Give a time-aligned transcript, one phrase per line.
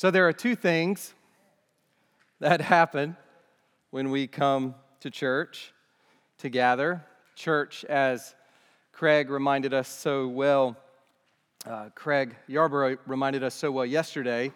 [0.00, 1.12] So, there are two things
[2.38, 3.16] that happen
[3.90, 5.72] when we come to church
[6.38, 7.04] to gather.
[7.34, 8.36] Church, as
[8.92, 10.76] Craig reminded us so well,
[11.66, 14.52] uh, Craig Yarborough reminded us so well yesterday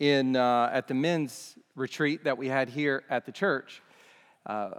[0.00, 3.82] in, uh, at the men's retreat that we had here at the church,
[4.46, 4.70] uh,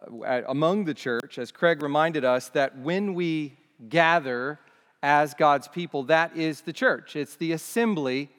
[0.49, 3.53] among the church, as Craig reminded us that when we
[3.87, 4.59] gather
[5.01, 7.15] as God's people, that is the church.
[7.15, 8.29] It's the assembly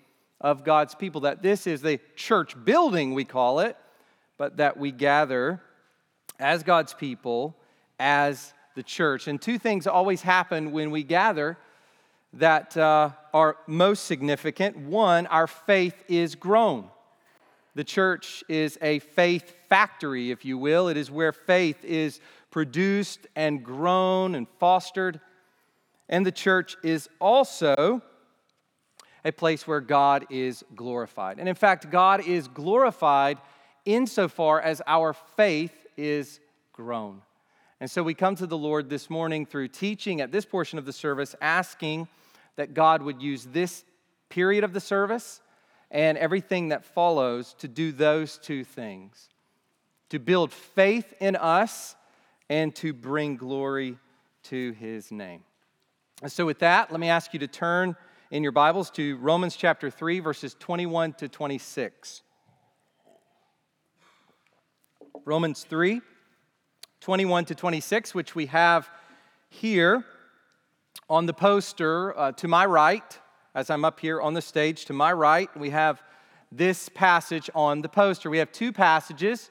[0.43, 3.77] of God's people, that this is the church building, we call it,
[4.37, 5.63] but that we gather
[6.39, 7.57] as God's people,
[7.99, 9.29] as the church.
[9.29, 11.57] And two things always happen when we gather
[12.35, 14.77] that uh, are most significant.
[14.77, 16.89] One, our faith is grown.
[17.75, 20.89] The church is a faith factory, if you will.
[20.89, 25.21] It is where faith is produced and grown and fostered.
[26.09, 28.03] And the church is also
[29.25, 31.39] a place where God is glorified.
[31.39, 33.39] And in fact, God is glorified
[33.85, 36.41] insofar as our faith is
[36.73, 37.23] grown.
[37.81, 40.85] And so we come to the Lord this morning through teaching at this portion of
[40.85, 42.09] the service, asking
[42.57, 43.85] that God would use this
[44.29, 45.41] period of the service
[45.91, 49.29] and everything that follows to do those two things
[50.13, 51.97] to build faith in us
[52.51, 53.97] and to bring glory
[54.43, 55.43] to his name.
[56.21, 57.97] And so, with that, let me ask you to turn
[58.33, 62.23] in your Bibles to Romans chapter 3, verses 21 to 26.
[65.27, 66.01] Romans 3,
[67.03, 68.89] 21 to 26, which we have
[69.51, 70.07] here
[71.11, 73.19] on the poster uh, to my right,
[73.55, 76.03] as I'm up here on the stage to my right, we have
[76.51, 78.31] this passage on the poster.
[78.31, 79.51] We have two passages,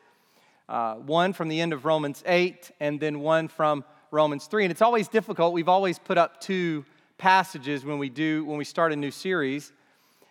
[0.67, 4.66] uh, one from the end of Romans 8 and then one from Romans 3.
[4.66, 5.53] And it's always difficult.
[5.53, 6.83] We've always put up two
[7.22, 9.72] passages when we do when we start a new series.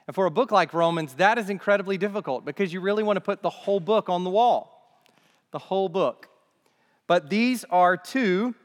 [0.08, 3.20] And for a book like Romans, that is incredibly difficult because you really want to
[3.20, 4.98] put the whole book on the wall.
[5.52, 6.28] The whole book.
[7.06, 8.56] But these are two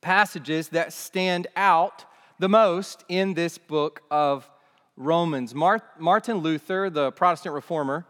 [0.00, 2.04] passages that stand out
[2.40, 4.50] the most in this book of
[4.96, 5.54] Romans.
[5.54, 8.04] Martin Luther, the Protestant reformer,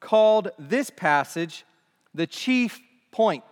[0.00, 1.64] called this passage
[2.14, 2.80] the chief
[3.12, 3.44] point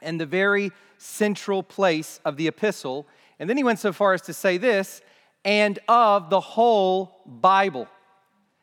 [0.00, 3.06] and the very central place of the epistle.
[3.38, 5.02] And then he went so far as to say this
[5.44, 7.88] and of the whole Bible.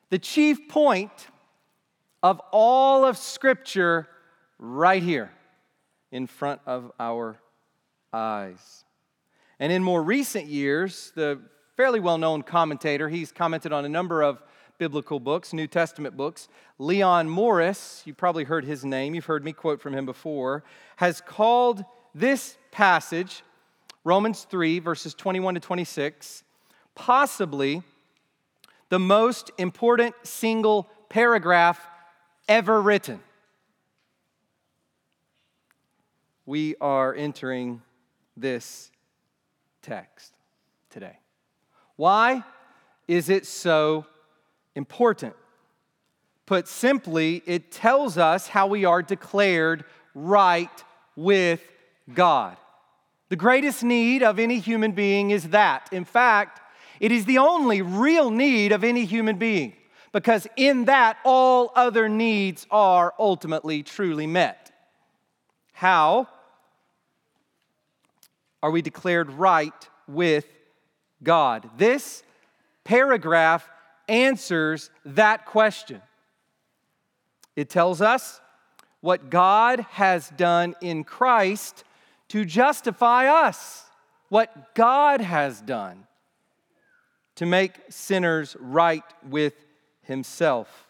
[0.09, 1.11] The chief point
[2.23, 4.07] of all of Scripture
[4.57, 5.31] right here
[6.11, 7.39] in front of our
[8.13, 8.83] eyes.
[9.59, 11.39] And in more recent years, the
[11.77, 14.41] fairly well known commentator, he's commented on a number of
[14.77, 16.47] biblical books, New Testament books.
[16.79, 20.63] Leon Morris, you probably heard his name, you've heard me quote from him before,
[20.95, 23.43] has called this passage,
[24.03, 26.43] Romans 3, verses 21 to 26,
[26.95, 27.83] possibly
[28.89, 31.79] the most important single paragraph
[32.47, 33.19] ever written.
[36.45, 37.81] We are entering
[38.35, 38.91] this
[39.81, 40.33] text
[40.89, 41.17] today.
[41.95, 42.43] Why
[43.07, 44.05] is it so
[44.75, 45.35] important?
[46.47, 49.85] Put simply, it tells us how we are declared
[50.15, 50.83] right
[51.15, 51.61] with
[52.13, 52.57] God.
[53.31, 55.89] The greatest need of any human being is that.
[55.91, 56.61] In fact,
[56.99, 59.73] it is the only real need of any human being
[60.11, 64.71] because in that all other needs are ultimately truly met.
[65.73, 66.27] How?
[68.63, 70.45] are we declared right with
[71.23, 71.69] God?
[71.77, 72.23] This
[72.83, 73.67] paragraph
[74.07, 76.01] answers that question.
[77.55, 78.39] It tells us
[79.01, 81.83] what God has done in Christ
[82.31, 83.83] to justify us,
[84.29, 86.07] what God has done
[87.35, 89.53] to make sinners right with
[90.03, 90.87] Himself.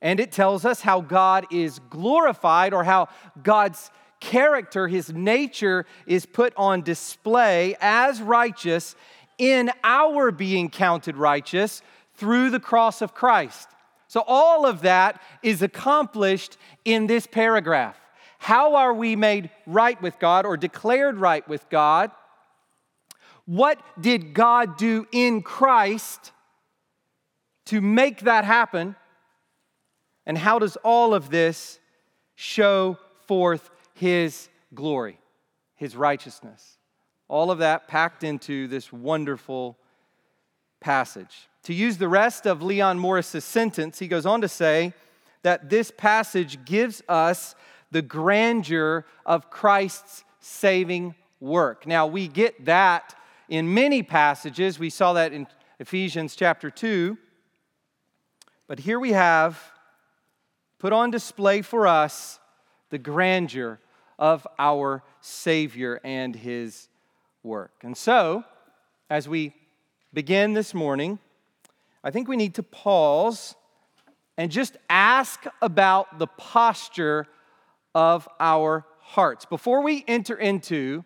[0.00, 3.08] And it tells us how God is glorified or how
[3.42, 3.90] God's
[4.20, 8.96] character, his nature is put on display as righteous
[9.36, 11.82] in our being counted righteous
[12.14, 13.68] through the cross of Christ.
[14.08, 16.56] So, all of that is accomplished
[16.86, 17.99] in this paragraph.
[18.40, 22.10] How are we made right with God or declared right with God?
[23.44, 26.32] What did God do in Christ
[27.66, 28.96] to make that happen?
[30.26, 31.78] And how does all of this
[32.34, 32.96] show
[33.26, 35.18] forth his glory,
[35.74, 36.78] his righteousness.
[37.28, 39.76] All of that packed into this wonderful
[40.80, 41.48] passage.
[41.64, 44.94] To use the rest of Leon Morris's sentence, he goes on to say
[45.42, 47.54] that this passage gives us
[47.90, 51.86] the grandeur of Christ's saving work.
[51.86, 53.14] Now, we get that
[53.48, 54.78] in many passages.
[54.78, 55.46] We saw that in
[55.78, 57.18] Ephesians chapter 2.
[58.66, 59.60] But here we have
[60.78, 62.38] put on display for us
[62.90, 63.80] the grandeur
[64.18, 66.88] of our Savior and his
[67.42, 67.72] work.
[67.82, 68.44] And so,
[69.08, 69.54] as we
[70.12, 71.18] begin this morning,
[72.04, 73.54] I think we need to pause
[74.36, 77.26] and just ask about the posture
[77.94, 79.44] of our hearts.
[79.44, 81.04] Before we enter into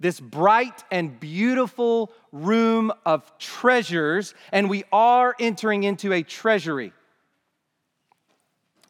[0.00, 6.92] this bright and beautiful room of treasures, and we are entering into a treasury.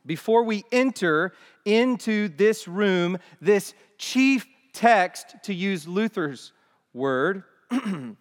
[0.07, 1.33] Before we enter
[1.65, 6.53] into this room, this chief text, to use Luther's
[6.93, 8.17] word, there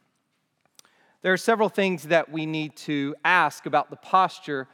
[1.33, 4.68] are several things that we need to ask about the posture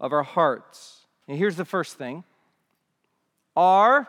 [0.00, 1.06] of our hearts.
[1.26, 2.24] And here's the first thing
[3.56, 4.08] Are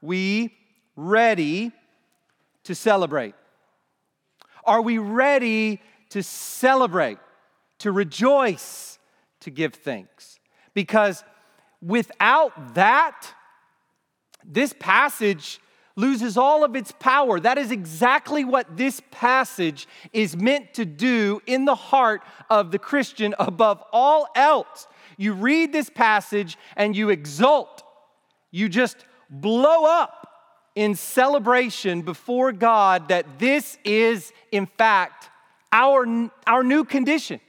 [0.00, 0.54] we
[0.94, 1.72] ready
[2.64, 3.34] to celebrate?
[4.64, 5.80] Are we ready
[6.10, 7.18] to celebrate,
[7.78, 8.98] to rejoice,
[9.40, 10.38] to give thanks?
[10.74, 11.24] Because
[11.80, 13.32] without that,
[14.44, 15.60] this passage
[15.96, 17.40] loses all of its power.
[17.40, 22.78] That is exactly what this passage is meant to do in the heart of the
[22.78, 24.86] Christian above all else.
[25.16, 27.82] You read this passage and you exult.
[28.56, 28.96] You just
[29.28, 30.32] blow up
[30.74, 35.28] in celebration before God that this is, in fact,
[35.70, 37.40] our, our new condition.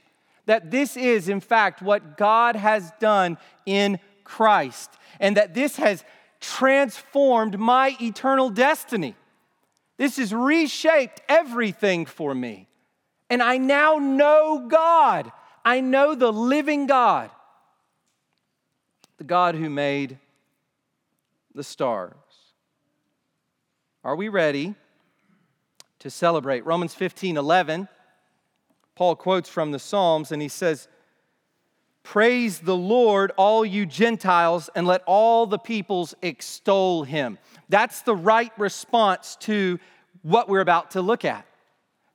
[0.44, 4.90] That this is, in fact, what God has done in Christ.
[5.18, 6.04] And that this has
[6.40, 9.16] transformed my eternal destiny.
[9.96, 12.68] This has reshaped everything for me.
[13.30, 15.32] And I now know God.
[15.64, 17.30] I know the living God,
[19.16, 20.18] the God who made
[21.54, 22.14] the stars.
[24.04, 24.74] Are we ready
[25.98, 26.64] to celebrate?
[26.64, 27.88] Romans 15 11,
[28.94, 30.88] Paul quotes from the Psalms and he says,
[32.02, 37.38] Praise the Lord, all you Gentiles, and let all the peoples extol him.
[37.68, 39.78] That's the right response to
[40.22, 41.44] what we're about to look at.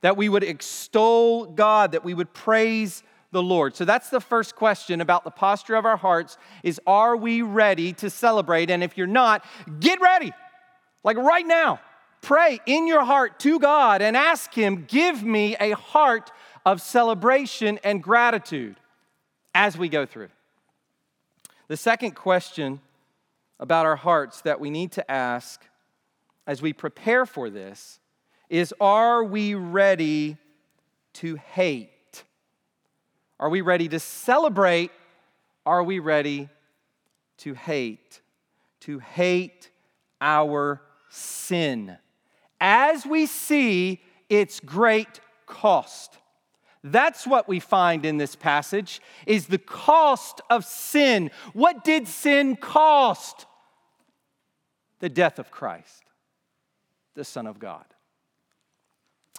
[0.01, 3.03] That we would extol God, that we would praise
[3.33, 3.75] the Lord.
[3.75, 7.91] So that's the first question about the posture of our hearts is are we ready
[7.93, 8.69] to celebrate?
[8.69, 9.43] And if you're not,
[9.79, 10.31] get ready.
[11.03, 11.81] Like right now,
[12.21, 16.31] pray in your heart to God and ask Him, give me a heart
[16.65, 18.77] of celebration and gratitude
[19.53, 20.29] as we go through.
[21.67, 22.79] The second question
[23.59, 25.61] about our hearts that we need to ask
[26.45, 27.99] as we prepare for this
[28.49, 30.37] is Are we ready
[31.13, 31.92] to hate?
[33.43, 34.89] Are we ready to celebrate?
[35.65, 36.47] Are we ready
[37.39, 38.21] to hate?
[38.79, 39.69] To hate
[40.21, 41.97] our sin
[42.61, 46.17] as we see its great cost.
[46.85, 51.29] That's what we find in this passage is the cost of sin.
[51.51, 53.45] What did sin cost?
[55.01, 56.05] The death of Christ,
[57.13, 57.83] the Son of God.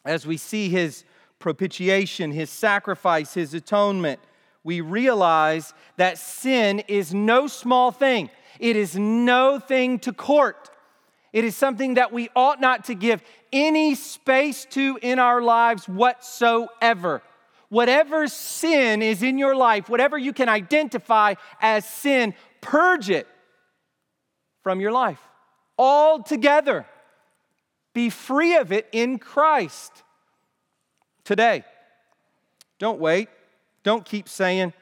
[0.05, 1.05] As we see his
[1.45, 4.19] propitiation, his sacrifice, his atonement,
[4.63, 8.31] we realize that sin is no small thing.
[8.59, 10.71] It is no thing to court.
[11.35, 15.87] It is something that we ought not to give any space to in our lives
[15.87, 17.21] whatsoever.
[17.69, 22.33] Whatever sin is in your life, whatever you can identify as sin,
[22.63, 23.29] purge it
[24.63, 25.21] from your life
[25.77, 26.87] altogether.
[27.93, 30.05] Be free of it in Christ
[31.25, 31.65] today.
[32.79, 33.29] Don't wait.
[33.83, 34.73] Don't keep saying,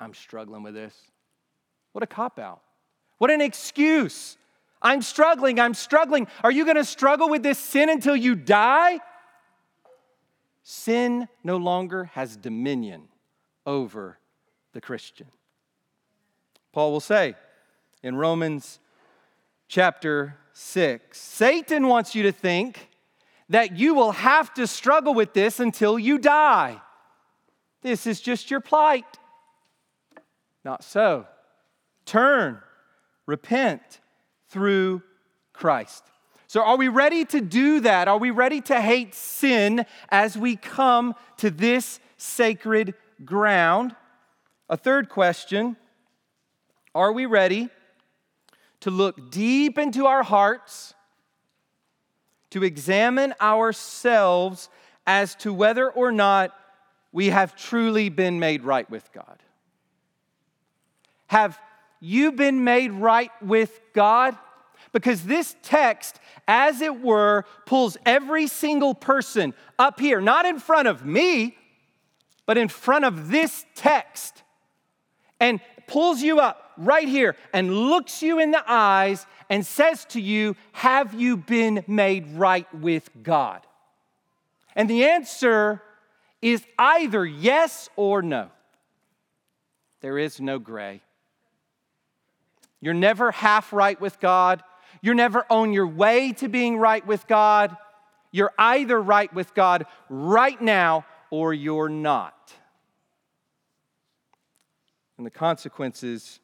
[0.00, 0.94] I'm struggling with this.
[1.92, 2.60] What a cop out.
[3.18, 4.36] What an excuse.
[4.82, 5.58] I'm struggling.
[5.58, 6.26] I'm struggling.
[6.44, 9.00] Are you going to struggle with this sin until you die?
[10.62, 13.08] Sin no longer has dominion
[13.64, 14.18] over
[14.72, 15.28] the Christian.
[16.72, 17.34] Paul will say
[18.02, 18.80] in Romans
[19.68, 22.90] chapter 6 Satan wants you to think
[23.48, 26.80] that you will have to struggle with this until you die.
[27.82, 29.04] This is just your plight.
[30.64, 31.26] Not so.
[32.04, 32.60] Turn,
[33.26, 34.00] repent
[34.48, 35.02] through
[35.52, 36.04] Christ.
[36.48, 38.08] So, are we ready to do that?
[38.08, 43.94] Are we ready to hate sin as we come to this sacred ground?
[44.68, 45.76] A third question
[46.94, 47.68] Are we ready
[48.80, 50.94] to look deep into our hearts,
[52.56, 54.70] to examine ourselves
[55.06, 56.52] as to whether or not
[57.12, 59.42] we have truly been made right with God?
[61.26, 61.58] Have
[62.00, 64.38] you been made right with God?
[64.92, 70.88] Because this text, as it were, pulls every single person up here, not in front
[70.88, 71.58] of me,
[72.46, 74.42] but in front of this text
[75.38, 80.20] and pulls you up right here and looks you in the eyes and says to
[80.20, 83.62] you, Have you been made right with God?
[84.74, 85.82] And the answer
[86.42, 88.50] is either yes or no.
[90.00, 91.00] There is no gray.
[92.80, 94.62] You're never half right with God.
[95.00, 97.76] You're never on your way to being right with God.
[98.30, 102.35] You're either right with God right now or you're not.
[105.16, 106.40] And the consequences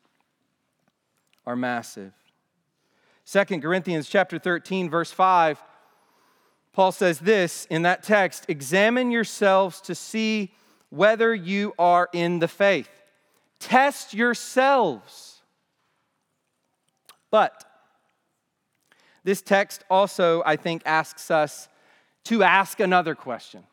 [1.47, 2.13] are massive.
[3.27, 5.63] 2 Corinthians chapter 13 verse 5
[6.73, 10.53] Paul says this in that text, examine yourselves to see
[10.89, 12.89] whether you are in the faith.
[13.59, 15.43] Test yourselves.
[17.31, 17.65] But
[19.23, 21.69] this text also, I think, asks us
[22.25, 23.65] to ask another question,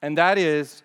[0.00, 0.82] and that is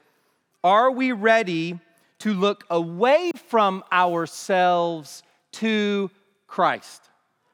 [0.63, 1.79] Are we ready
[2.21, 5.23] to look away from ourselves
[5.53, 6.09] to
[6.47, 7.09] Christ?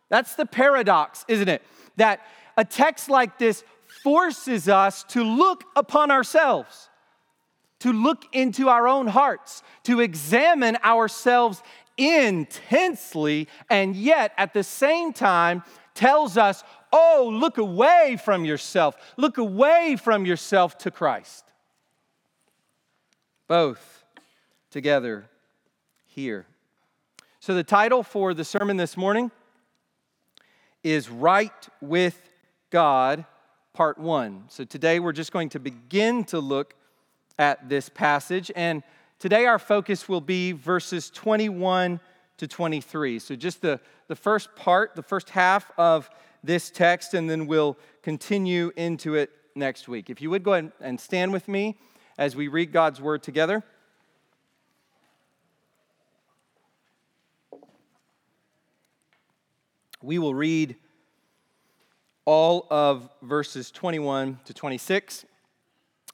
[0.09, 1.61] That's the paradox, isn't it?
[1.97, 2.21] That
[2.55, 3.63] a text like this
[4.03, 6.89] forces us to look upon ourselves,
[7.79, 11.61] to look into our own hearts, to examine ourselves
[11.97, 18.95] intensely, and yet at the same time tells us Oh, look away from yourself.
[19.17, 21.43] Look away from yourself to Christ.
[23.47, 23.96] Both
[24.77, 25.25] together
[26.05, 26.45] here.
[27.39, 29.31] So, the title for the sermon this morning
[30.83, 32.21] is Right with
[32.69, 33.25] God,
[33.73, 34.43] Part 1.
[34.49, 36.75] So, today we're just going to begin to look
[37.39, 38.51] at this passage.
[38.55, 38.83] And
[39.17, 41.99] today our focus will be verses 21
[42.37, 43.17] to 23.
[43.17, 46.07] So, just the, the first part, the first half of
[46.43, 50.11] this text, and then we'll continue into it next week.
[50.11, 51.79] If you would go ahead and stand with me
[52.19, 53.63] as we read God's word together.
[60.01, 60.75] We will read
[62.25, 65.25] all of verses 21 to 26,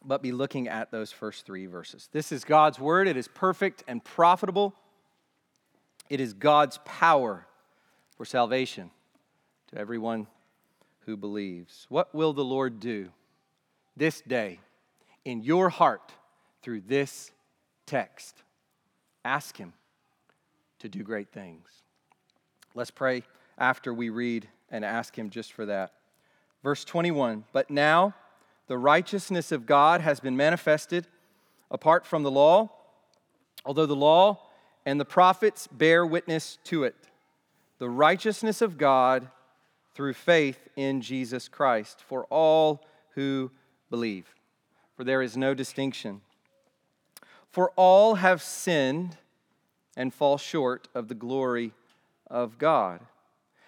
[0.05, 2.07] but be looking at those first three verses.
[2.11, 3.07] This is God's word.
[3.07, 4.73] It is perfect and profitable.
[6.09, 7.45] It is God's power
[8.15, 8.91] for salvation
[9.71, 10.27] to everyone
[11.05, 11.85] who believes.
[11.89, 13.09] What will the Lord do
[13.97, 14.59] this day
[15.25, 16.13] in your heart
[16.61, 17.31] through this
[17.85, 18.43] text?
[19.25, 19.73] Ask Him
[20.79, 21.67] to do great things.
[22.75, 23.23] Let's pray
[23.63, 25.93] after we read and ask Him just for that.
[26.63, 28.13] Verse 21 But now
[28.67, 31.07] the righteousness of God has been manifested
[31.71, 32.69] apart from the law,
[33.65, 34.49] although the law
[34.85, 36.95] and the prophets bear witness to it.
[37.77, 39.29] The righteousness of God
[39.93, 43.49] through faith in Jesus Christ for all who
[43.89, 44.35] believe.
[44.97, 46.19] For there is no distinction.
[47.49, 49.15] For all have sinned
[49.95, 51.71] and fall short of the glory
[52.29, 52.99] of God,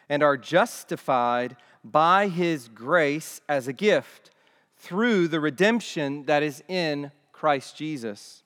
[0.10, 4.32] and are justified by his grace as a gift
[4.78, 8.44] through the redemption that is in Christ Jesus,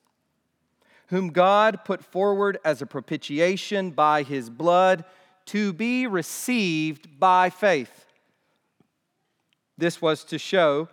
[1.08, 5.04] whom God put forward as a propitiation by his blood
[5.46, 8.06] to be received by faith.
[9.76, 10.88] This was to show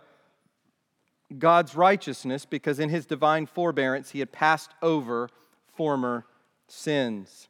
[1.36, 5.28] God's righteousness because in his divine forbearance he had passed over
[5.74, 6.24] former
[6.66, 7.47] sins.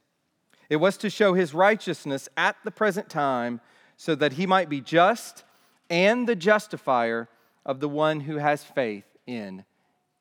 [0.68, 3.60] It was to show his righteousness at the present time
[3.96, 5.44] so that he might be just
[5.90, 7.28] and the justifier
[7.64, 9.64] of the one who has faith in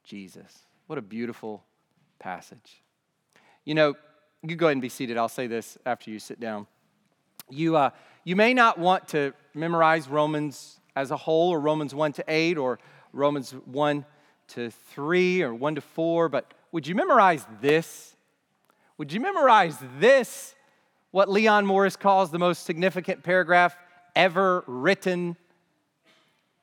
[0.03, 0.63] Jesus.
[0.87, 1.63] What a beautiful
[2.19, 2.81] passage.
[3.65, 3.95] You know,
[4.41, 5.17] you go ahead and be seated.
[5.17, 6.67] I'll say this after you sit down.
[7.49, 7.89] You, uh,
[8.23, 12.57] you may not want to memorize Romans as a whole, or Romans 1 to 8,
[12.57, 12.79] or
[13.13, 14.05] Romans 1
[14.49, 18.16] to 3, or 1 to 4, but would you memorize this?
[18.97, 20.55] Would you memorize this,
[21.11, 23.77] what Leon Morris calls the most significant paragraph
[24.15, 25.37] ever written,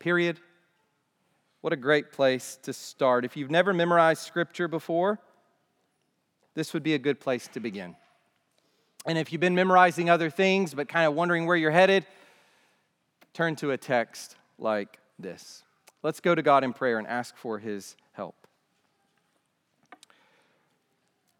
[0.00, 0.40] period?
[1.60, 3.24] What a great place to start.
[3.24, 5.20] If you've never memorized scripture before,
[6.54, 7.94] this would be a good place to begin.
[9.06, 12.04] And if you've been memorizing other things but kind of wondering where you're headed,
[13.32, 15.62] turn to a text like this.
[16.02, 18.34] Let's go to God in prayer and ask for his help.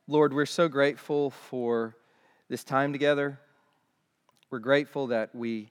[0.06, 1.96] Lord, we're so grateful for
[2.50, 3.40] this time together.
[4.50, 5.70] We're grateful that we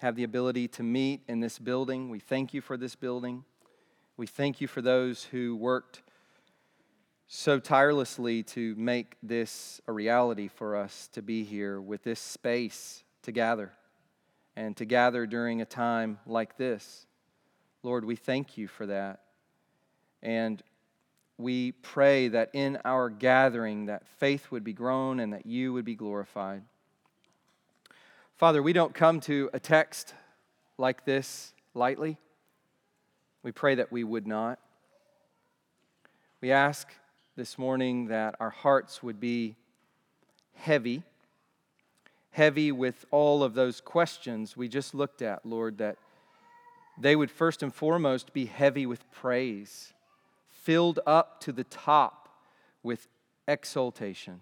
[0.00, 2.08] have the ability to meet in this building.
[2.08, 3.44] We thank you for this building.
[4.16, 6.00] We thank you for those who worked
[7.26, 13.04] so tirelessly to make this a reality for us to be here with this space
[13.24, 13.72] to gather
[14.56, 17.06] and to gather during a time like this.
[17.82, 19.20] Lord, we thank you for that.
[20.22, 20.62] And
[21.38, 25.84] we pray that in our gathering that faith would be grown and that you would
[25.84, 26.62] be glorified.
[28.36, 30.14] Father, we don't come to a text
[30.78, 32.18] like this lightly.
[33.42, 34.58] We pray that we would not.
[36.40, 36.88] We ask
[37.36, 39.56] this morning that our hearts would be
[40.54, 41.02] heavy,
[42.30, 45.96] heavy with all of those questions we just looked at, Lord, that
[46.98, 49.92] they would first and foremost be heavy with praise
[50.66, 52.28] filled up to the top
[52.82, 53.06] with
[53.46, 54.40] exultation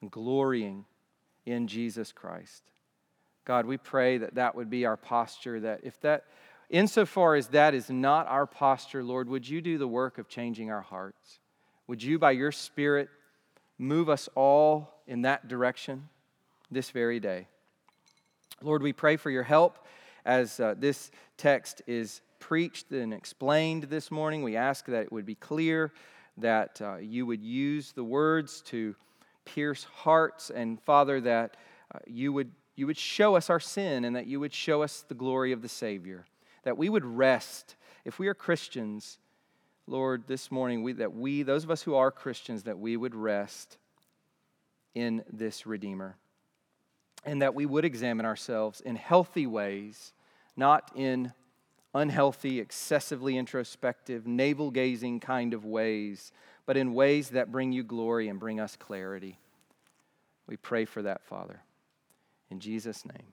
[0.00, 0.84] and glorying
[1.46, 2.64] in Jesus Christ.
[3.44, 6.24] God, we pray that that would be our posture, that if that,
[6.70, 10.72] insofar as that is not our posture, Lord, would you do the work of changing
[10.72, 11.38] our hearts?
[11.86, 13.08] Would you, by your Spirit,
[13.78, 16.08] move us all in that direction
[16.68, 17.46] this very day?
[18.60, 19.86] Lord, we pray for your help
[20.24, 24.42] as uh, this text is preached and explained this morning.
[24.42, 25.94] We ask that it would be clear,
[26.36, 28.94] that uh, you would use the words to
[29.46, 31.56] pierce hearts, and Father, that
[31.94, 35.06] uh, you, would, you would show us our sin and that you would show us
[35.08, 36.26] the glory of the Savior.
[36.64, 37.76] That we would rest.
[38.04, 39.18] If we are Christians,
[39.86, 43.14] Lord, this morning, we, that we, those of us who are Christians, that we would
[43.14, 43.78] rest
[44.94, 46.18] in this Redeemer.
[47.24, 50.12] And that we would examine ourselves in healthy ways,
[50.58, 51.32] not in
[51.94, 56.32] unhealthy, excessively introspective, navel gazing kind of ways,
[56.66, 59.38] but in ways that bring you glory and bring us clarity.
[60.46, 61.60] We pray for that, Father.
[62.50, 63.28] In Jesus' name,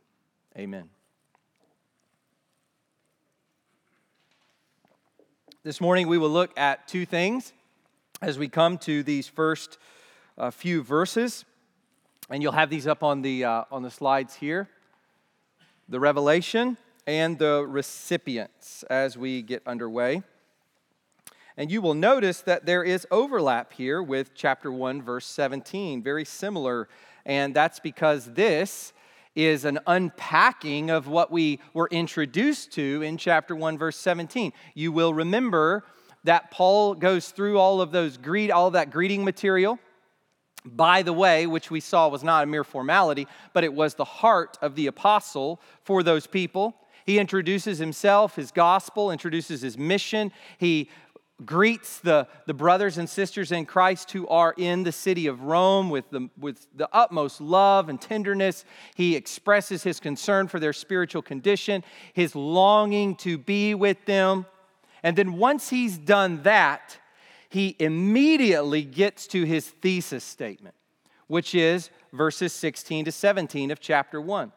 [0.57, 0.89] amen.
[5.63, 7.53] This morning, we will look at two things
[8.21, 9.77] as we come to these first
[10.37, 11.45] uh, few verses.
[12.29, 14.69] And you'll have these up on the, uh, on the slides here.
[15.89, 16.77] The revelation
[17.07, 20.23] and the recipients as we get underway.
[21.57, 26.25] And you will notice that there is overlap here with chapter 1, verse 17, very
[26.25, 26.87] similar.
[27.25, 28.93] And that's because this
[29.35, 34.53] is an unpacking of what we were introduced to in chapter 1, verse 17.
[34.73, 35.83] You will remember
[36.23, 39.79] that Paul goes through all of those greet, all of that greeting material.
[40.63, 44.05] By the way, which we saw was not a mere formality, but it was the
[44.05, 46.75] heart of the apostle for those people.
[47.05, 50.31] He introduces himself, his gospel, introduces his mission.
[50.57, 50.89] He
[51.45, 55.89] greets the, the brothers and sisters in Christ who are in the city of Rome
[55.89, 58.65] with the, with the utmost love and tenderness.
[58.95, 61.83] He expresses his concern for their spiritual condition,
[62.13, 64.45] his longing to be with them.
[65.03, 66.97] And then once he's done that,
[67.49, 70.75] he immediately gets to his thesis statement,
[71.27, 74.51] which is verses 16 to 17 of chapter 1.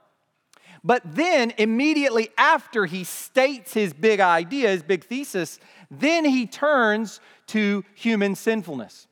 [0.85, 5.59] But then, immediately after he states his big idea, his big thesis,
[5.91, 9.07] then he turns to human sinfulness.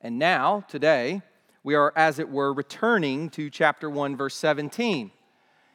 [0.00, 1.20] And now, today,
[1.62, 5.10] we are, as it were, returning to chapter 1, verse 17,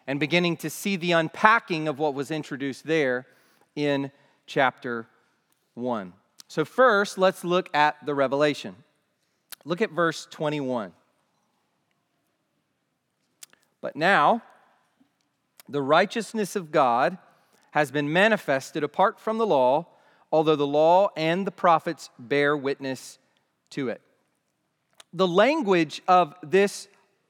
[0.07, 3.27] and beginning to see the unpacking of what was introduced there
[3.75, 4.11] in
[4.47, 5.07] chapter
[5.75, 6.13] 1.
[6.47, 8.75] So, first, let's look at the revelation.
[9.63, 10.91] Look at verse 21.
[13.79, 14.41] But now,
[15.71, 17.17] the righteousness of God
[17.71, 19.88] has been manifested apart from the law,
[20.31, 23.17] although the law and the prophets bear witness
[23.71, 24.01] to it.
[25.13, 26.88] The language of this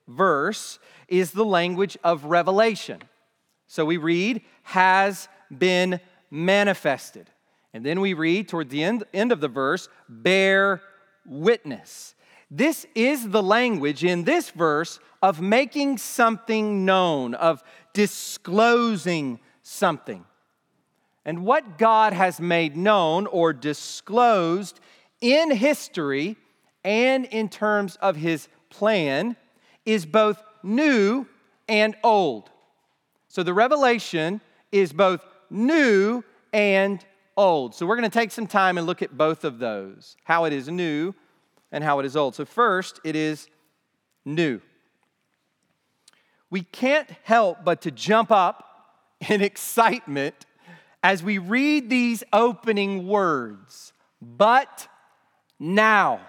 [0.07, 3.01] verse is the language of revelation.
[3.67, 5.99] So we read, has been
[6.29, 7.29] manifested.
[7.73, 10.81] And then we read toward the end, end of the verse, bear
[11.25, 12.15] witness.
[12.49, 20.25] This is the language in this verse of making something known, of disclosing something.
[21.25, 24.79] And what God has made known or disclosed
[25.19, 26.35] in history
[26.83, 29.35] and in terms of his plan
[29.85, 31.27] is both new
[31.67, 32.49] and old.
[33.27, 37.05] So the revelation is both new and
[37.37, 37.75] old.
[37.75, 40.53] So we're going to take some time and look at both of those how it
[40.53, 41.13] is new
[41.71, 42.35] and how it is old.
[42.35, 43.47] So, first, it is
[44.25, 44.61] new
[46.51, 48.67] we can't help but to jump up
[49.27, 50.45] in excitement
[51.01, 53.93] as we read these opening words.
[54.21, 54.87] But
[55.59, 56.21] now,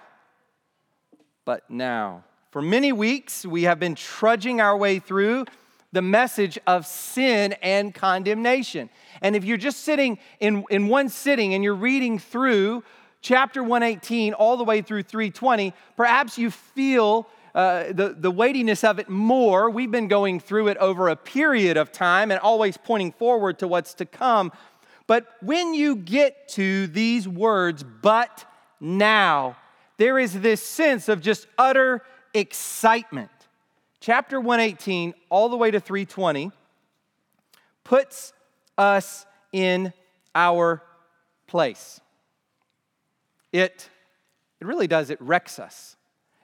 [1.44, 2.24] but now.
[2.50, 5.46] For many weeks, we have been trudging our way through
[5.90, 8.88] the message of sin and condemnation.
[9.20, 12.82] And if you're just sitting in, in one sitting and you're reading through
[13.20, 18.99] chapter 118 all the way through 320, perhaps you feel uh, the, the weightiness of
[18.99, 19.69] it more.
[19.69, 23.69] We've been going through it over a period of time and always pointing forward to
[23.69, 24.53] what's to come.
[25.07, 28.47] But when you get to these words, but
[28.83, 29.57] now.
[29.97, 32.03] There is this sense of just utter
[32.35, 33.31] excitement.
[34.01, 36.51] Chapter 118, all the way to 320,
[37.85, 38.33] puts
[38.77, 39.93] us in
[40.35, 40.83] our
[41.47, 42.01] place.
[43.53, 43.88] It,
[44.61, 45.97] it really does, it wrecks us.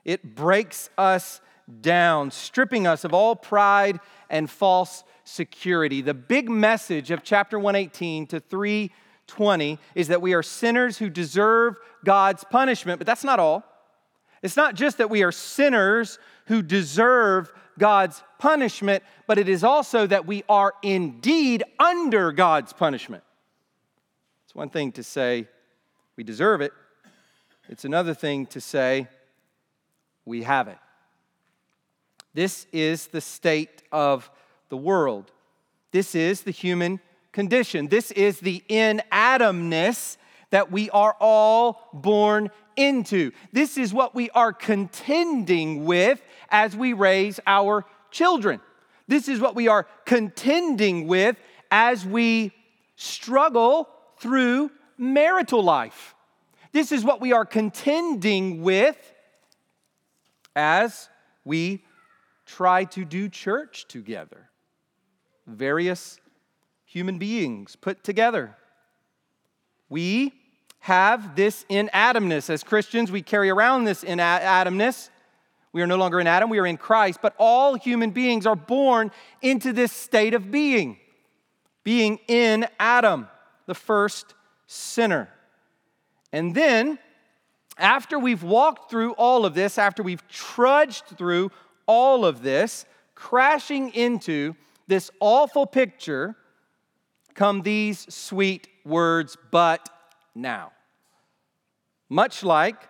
[0.08, 1.42] It breaks us
[1.82, 6.00] down, stripping us of all pride and false security.
[6.00, 11.76] The big message of chapter 118 to 320 is that we are sinners who deserve
[12.06, 13.64] God's punishment, but that's not all.
[14.42, 20.06] It's not just that we are sinners who deserve God's punishment, but it is also
[20.06, 23.24] that we are indeed under God's punishment.
[24.46, 25.48] It's one thing to say
[26.16, 26.72] we deserve it,
[27.68, 29.06] it's another thing to say
[30.28, 30.78] we have it.
[32.34, 34.30] This is the state of
[34.68, 35.32] the world.
[35.90, 37.00] This is the human
[37.32, 37.88] condition.
[37.88, 40.18] This is the in Adamness
[40.50, 43.32] that we are all born into.
[43.52, 48.60] This is what we are contending with as we raise our children.
[49.08, 51.36] This is what we are contending with
[51.70, 52.52] as we
[52.96, 53.88] struggle
[54.18, 56.14] through marital life.
[56.72, 58.96] This is what we are contending with
[60.58, 61.08] as
[61.44, 61.84] we
[62.44, 64.50] try to do church together.
[65.46, 66.18] Various
[66.84, 68.56] human beings put together.
[69.88, 70.34] We
[70.80, 72.50] have this in Adamness.
[72.50, 75.10] As Christians, we carry around this in Adamness.
[75.72, 78.56] We are no longer in Adam, we are in Christ, but all human beings are
[78.56, 80.96] born into this state of being,
[81.84, 83.28] being in Adam,
[83.66, 84.34] the first
[84.66, 85.28] sinner.
[86.32, 86.98] And then,
[87.78, 91.50] after we've walked through all of this, after we've trudged through
[91.86, 94.54] all of this, crashing into
[94.86, 96.36] this awful picture,
[97.34, 99.88] come these sweet words, but
[100.34, 100.72] now.
[102.08, 102.88] Much like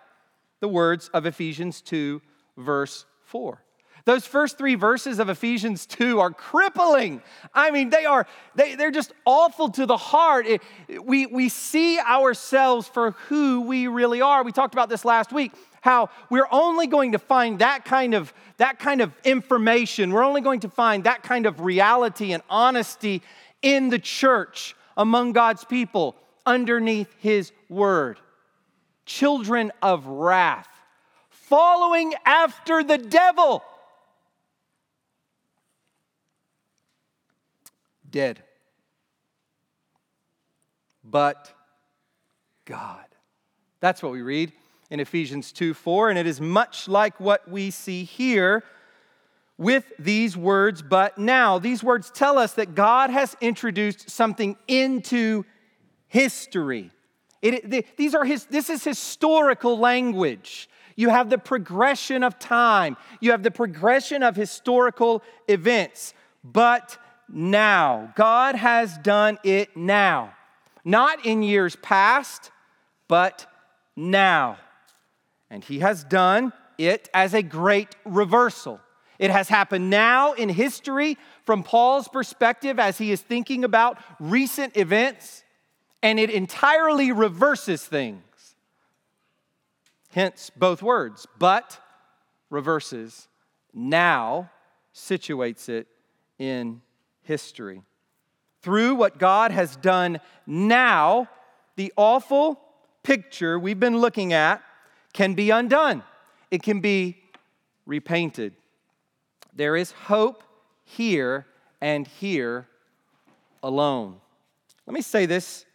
[0.59, 2.21] the words of Ephesians 2,
[2.57, 3.63] verse 4.
[4.05, 7.21] Those first three verses of Ephesians 2 are crippling.
[7.53, 10.47] I mean, they are, they, they're just awful to the heart.
[10.47, 10.61] It,
[11.03, 14.43] we, we see ourselves for who we really are.
[14.43, 18.33] We talked about this last week, how we're only going to find that kind of,
[18.57, 20.11] that kind of information.
[20.11, 23.21] We're only going to find that kind of reality and honesty
[23.61, 28.19] in the church among God's people underneath His word.
[29.05, 30.67] Children of wrath,
[31.29, 33.63] following after the devil.
[38.09, 38.43] Dead.
[41.03, 41.53] But
[42.65, 43.05] God.
[43.79, 44.51] That's what we read
[44.89, 48.63] in Ephesians 2 4, and it is much like what we see here
[49.57, 51.59] with these words, but now.
[51.59, 55.45] These words tell us that God has introduced something into
[56.07, 56.91] history.
[57.41, 60.69] It, the, these are his, this is historical language.
[60.95, 66.13] You have the progression of time, you have the progression of historical events.
[66.43, 66.97] But
[67.31, 70.33] now, God has done it now.
[70.83, 72.51] Not in years past,
[73.07, 73.45] but
[73.95, 74.57] now.
[75.49, 78.79] And He has done it as a great reversal.
[79.19, 84.77] It has happened now in history from Paul's perspective as he is thinking about recent
[84.77, 85.43] events
[86.01, 88.23] and it entirely reverses things.
[90.11, 91.79] Hence, both words, but
[92.49, 93.27] reverses,
[93.73, 94.49] now
[94.95, 95.87] situates it
[96.39, 96.81] in
[97.29, 97.83] history.
[98.63, 101.29] Through what God has done now,
[101.75, 102.59] the awful
[103.03, 104.63] picture we've been looking at
[105.13, 106.01] can be undone,
[106.49, 107.17] it can be
[107.85, 108.53] repainted.
[109.53, 110.43] There is hope
[110.83, 111.45] here
[111.79, 112.67] and here
[113.61, 114.15] alone.
[114.87, 115.65] Let me say this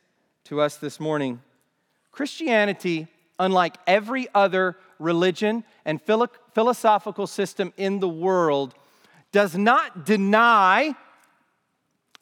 [0.47, 1.41] to us this morning
[2.11, 3.07] Christianity,
[3.39, 8.75] unlike every other religion and philosophical system in the world,
[9.31, 10.97] does not deny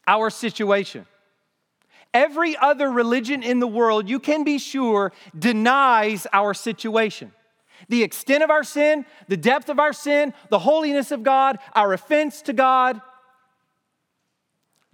[0.07, 1.07] our situation.
[2.15, 7.33] Every other religion in the world, you can be sure, denies our situation.
[7.89, 11.93] The extent of our sin, the depth of our sin, the holiness of God, our
[11.93, 13.01] offense to God,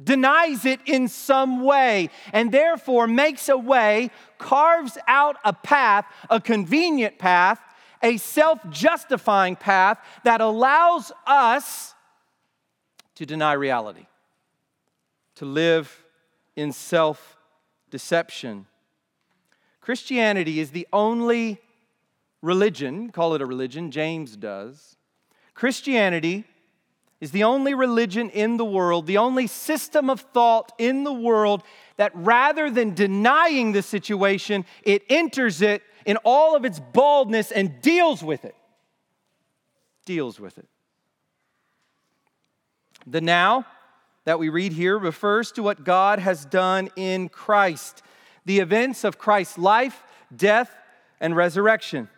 [0.03, 6.41] denies it in some way, and therefore makes a way, carves out a path, a
[6.41, 7.61] convenient path,
[8.03, 11.95] a self justifying path that allows us
[13.17, 14.07] to deny reality,
[15.39, 16.05] to live
[16.57, 17.37] in self
[17.91, 18.67] deception.
[19.81, 21.61] Christianity is the only
[22.43, 24.97] religion, call it a religion, James does.
[25.55, 26.45] Christianity
[27.21, 31.63] is the only religion in the world, the only system of thought in the world
[31.99, 37.81] that rather than denying the situation, it enters it in all of its baldness and
[37.81, 38.57] deals with it.
[40.05, 40.69] Deals with it.
[43.07, 43.67] The now
[44.29, 48.03] that we read here refers to what God has done in Christ,
[48.45, 50.03] the events of Christ's life,
[50.37, 50.71] death,
[51.19, 52.11] and resurrection,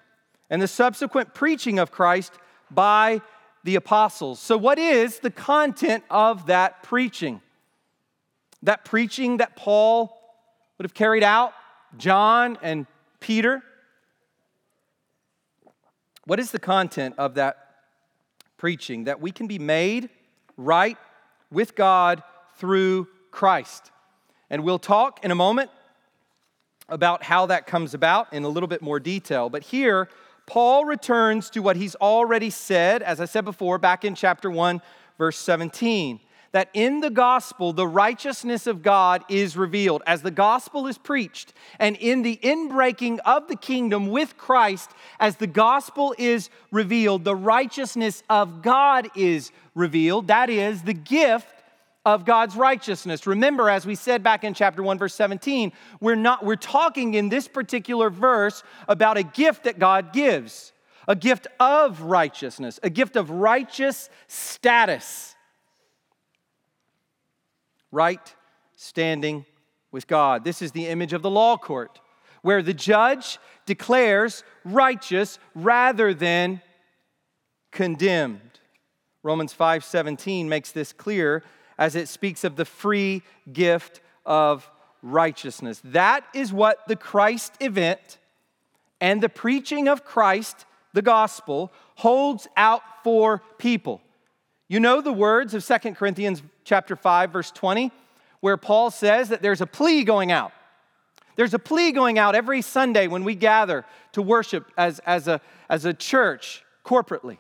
[0.51, 2.33] and the subsequent preaching of Christ
[2.69, 3.21] by
[3.63, 4.41] the apostles.
[4.41, 7.41] So, what is the content of that preaching?
[8.65, 10.21] That preaching that Paul
[10.79, 11.53] would have carried out,
[11.97, 12.89] John and
[13.21, 13.63] Peter.
[16.25, 17.57] What is the content of that
[18.57, 19.05] preaching?
[19.05, 20.09] That we can be made
[20.57, 20.99] right
[21.51, 22.23] with God
[22.57, 23.91] through Christ.
[24.49, 25.71] And we'll talk in a moment
[26.89, 29.49] about how that comes about in a little bit more detail.
[29.49, 30.09] But here,
[30.47, 34.83] Paul returns to what he's already said, as I said before, back in chapter 1,
[35.17, 36.19] verse 17,
[36.53, 41.53] that in the gospel, the righteousness of God is revealed as the gospel is preached,
[41.79, 47.37] and in the inbreaking of the kingdom with Christ, as the gospel is revealed, the
[47.37, 50.29] righteousness of God is revealed.
[50.29, 51.47] That is the gift
[52.05, 53.27] of God's righteousness.
[53.27, 57.29] Remember, as we said back in chapter 1, verse 17, we're not we're talking in
[57.29, 60.73] this particular verse about a gift that God gives,
[61.07, 65.37] a gift of righteousness, a gift of righteous status.
[67.93, 68.35] Right
[68.77, 69.45] standing
[69.91, 70.45] with God.
[70.45, 72.01] This is the image of the law court,
[72.43, 76.63] where the judge declares righteous rather than
[77.71, 78.61] condemned.
[79.23, 81.43] Romans 5:17 makes this clear
[81.79, 83.23] as it speaks of the free
[83.53, 84.71] gift of
[85.03, 85.81] righteousness.
[85.85, 88.19] That is what the Christ event
[89.01, 94.01] and the preaching of Christ, the gospel, holds out for people.
[94.71, 97.91] You know the words of Second Corinthians chapter 5 verse 20
[98.39, 100.53] where Paul says that there's a plea going out.
[101.35, 105.41] There's a plea going out every Sunday when we gather to worship as, as, a,
[105.69, 107.39] as a church corporately.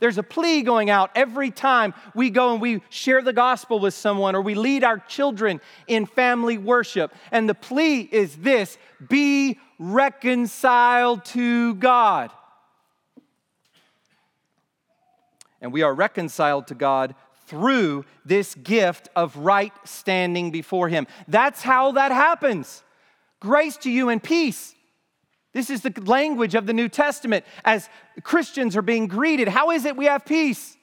[0.00, 3.94] There's a plea going out every time we go and we share the gospel with
[3.94, 7.14] someone or we lead our children in family worship.
[7.30, 8.76] And the plea is this
[9.08, 12.32] be reconciled to God.
[15.62, 17.14] And we are reconciled to God
[17.46, 21.06] through this gift of right standing before Him.
[21.26, 22.82] That's how that happens.
[23.40, 24.74] Grace to you and peace
[25.52, 27.88] this is the language of the New Testament as
[28.22, 29.48] Christians are being greeted.
[29.48, 30.76] How is it we have peace?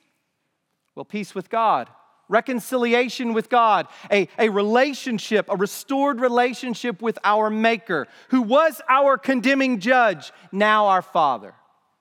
[0.95, 1.89] Well, peace with God,
[2.27, 9.17] reconciliation with God, a, a relationship, a restored relationship with our Maker, who was our
[9.17, 11.55] condemning judge, now our Father.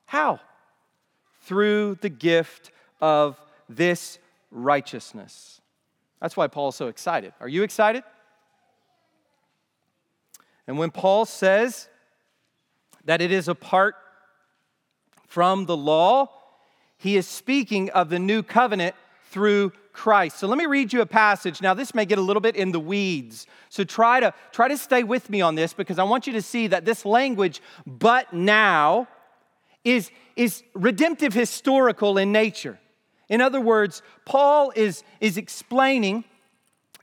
[0.05, 0.41] How?
[1.49, 4.19] Through the gift of this
[4.51, 5.61] righteousness.
[6.21, 7.33] That's why Paul's so excited.
[7.41, 8.03] Are you excited?
[10.67, 11.89] And when Paul says,
[13.09, 13.97] that it is apart
[15.27, 16.29] from the law,
[16.99, 18.95] he is speaking of the new covenant
[19.31, 20.39] through Christ.
[20.39, 21.63] So let me read you a passage.
[21.63, 23.47] Now this may get a little bit in the weeds.
[23.71, 26.43] So try to try to stay with me on this because I want you to
[26.43, 29.09] see that this language but now
[29.93, 32.79] is is redemptive historical in nature.
[33.29, 36.25] In other words, Paul is is explaining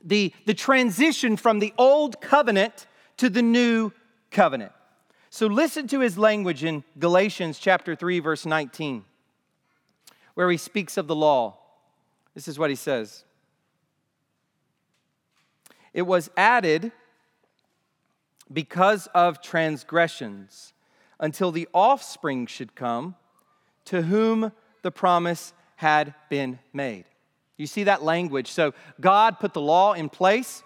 [0.03, 3.91] the the transition from the old covenant to the new
[4.31, 4.71] covenant.
[5.29, 9.03] So listen to his language in Galatians chapter 3 verse 19
[10.35, 11.57] where he speaks of the law.
[12.33, 13.23] This is what he says.
[15.93, 16.91] It was added
[18.51, 20.73] because of transgressions
[21.19, 23.15] until the offspring should come
[23.85, 24.51] to whom
[24.81, 27.05] the promise had been made.
[27.57, 28.51] You see that language.
[28.51, 30.63] So God put the law in place,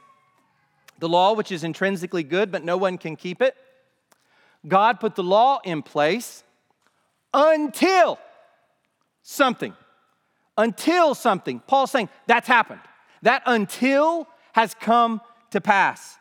[1.00, 3.56] the law which is intrinsically good, but no one can keep it.
[4.68, 6.44] God put the law in place
[7.34, 8.20] until
[9.22, 9.74] something.
[10.58, 11.62] Until something.
[11.62, 12.82] Paul's saying that's happened.
[13.22, 16.18] That until has come to pass.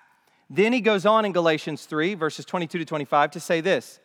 [0.50, 4.00] Then he goes on in Galatians 3, verses 22 to 25, to say this.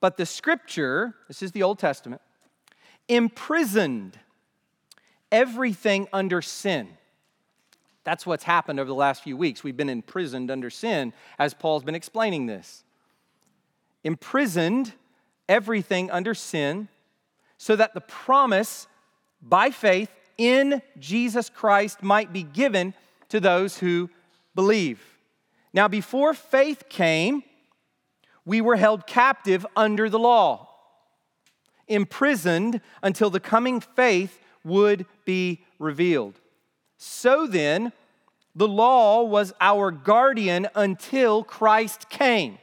[0.00, 2.22] But the scripture, this is the Old Testament,
[3.08, 4.18] imprisoned
[5.30, 6.96] everything under sin
[8.06, 9.64] that's what's happened over the last few weeks.
[9.64, 12.84] We've been imprisoned under sin, as Paul's been explaining this.
[14.04, 14.92] Imprisoned
[15.48, 16.86] everything under sin,
[17.58, 18.86] so that the promise
[19.42, 22.94] by faith in Jesus Christ might be given
[23.28, 24.08] to those who
[24.54, 25.02] believe.
[25.72, 27.42] Now, before faith came,
[28.46, 30.68] we were held captive under the law,
[31.88, 36.40] imprisoned until the coming faith would be revealed.
[36.96, 37.92] So then,
[38.54, 42.58] the law was our guardian until Christ came.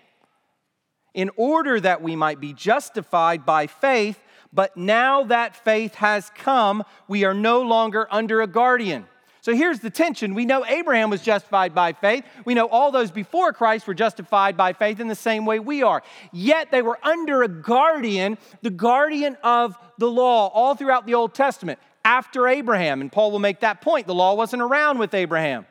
[1.14, 4.20] in order that we might be justified by faith.
[4.52, 9.06] But now that faith has come, we are no longer under a guardian.
[9.44, 10.36] So here's the tension.
[10.36, 12.24] We know Abraham was justified by faith.
[12.46, 15.84] We know all those before Christ were justified by faith in the same way we
[15.84, 16.02] are.
[16.32, 21.36] Yet they were under a guardian, the guardian of the law, all throughout the Old
[21.36, 23.02] Testament after Abraham.
[23.02, 24.08] And Paul will make that point.
[24.08, 25.66] The law wasn't around with Abraham.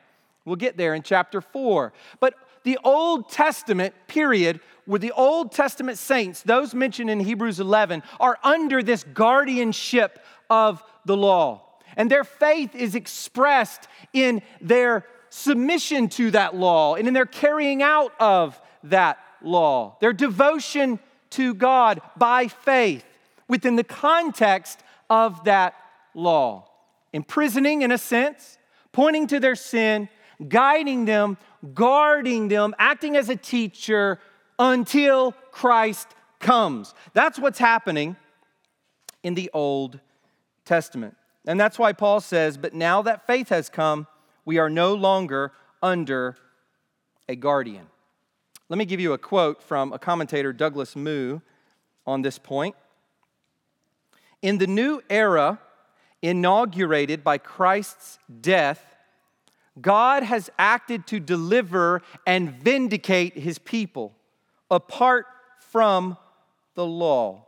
[0.45, 1.93] We'll get there in chapter 4.
[2.19, 8.03] But the Old Testament period, where the Old Testament saints, those mentioned in Hebrews 11,
[8.19, 11.72] are under this guardianship of the law.
[11.95, 17.81] And their faith is expressed in their submission to that law and in their carrying
[17.81, 20.99] out of that law, their devotion
[21.31, 23.03] to God by faith
[23.47, 24.79] within the context
[25.09, 25.75] of that
[26.13, 26.69] law.
[27.11, 28.57] Imprisoning, in a sense,
[28.91, 30.09] pointing to their sin,
[30.47, 31.37] guiding them,
[31.73, 34.19] guarding them, acting as a teacher
[34.59, 36.07] until Christ
[36.39, 36.93] comes.
[37.13, 38.15] That's what's happening
[39.23, 39.99] in the Old
[40.65, 41.15] Testament.
[41.45, 44.07] And that's why Paul says, But now that faith has come,
[44.45, 45.51] we are no longer
[45.81, 46.37] under
[47.27, 47.87] a guardian.
[48.69, 51.39] Let me give you a quote from a commentator, Douglas Moo,
[52.05, 52.75] on this point.
[54.41, 55.59] In the new era
[56.21, 58.95] inaugurated by Christ's death,
[59.79, 64.13] God has acted to deliver and vindicate his people
[64.69, 65.25] apart
[65.59, 66.17] from
[66.75, 67.45] the law.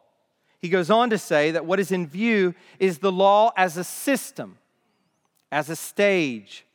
[0.59, 3.83] He goes on to say that what is in view is the law as a
[3.83, 4.57] system,
[5.51, 6.65] as a stage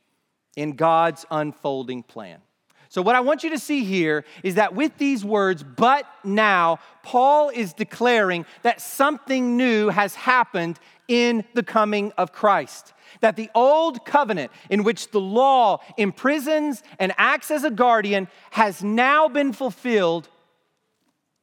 [0.56, 2.40] in God's unfolding plan.
[2.88, 6.80] So, what I want you to see here is that with these words, but now,
[7.04, 12.92] Paul is declaring that something new has happened in the coming of Christ.
[13.20, 18.82] That the old covenant, in which the law imprisons and acts as a guardian, has
[18.82, 20.28] now been fulfilled,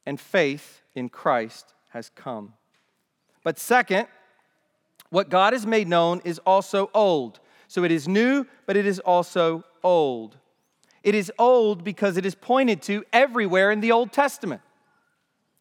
[0.04, 2.54] and faith in Christ has come.
[3.42, 4.06] But second,
[5.10, 7.40] what God has made known is also old.
[7.66, 10.36] So it is new, but it is also old.
[11.02, 14.62] It is old because it is pointed to everywhere in the Old Testament.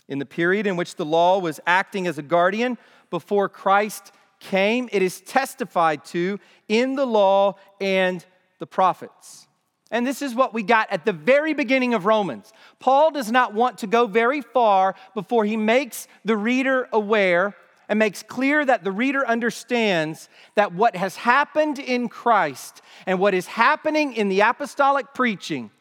[0.08, 2.78] In the period in which the law was acting as a guardian
[3.10, 8.24] before Christ came, it is testified to in the law and
[8.60, 9.47] the prophets.
[9.90, 12.52] And this is what we got at the very beginning of Romans.
[12.80, 17.56] Paul does not want to go very far before he makes the reader aware
[17.88, 23.34] and makes clear that the reader understands that what has happened in Christ and what
[23.34, 25.72] is happening in the apostolic preaching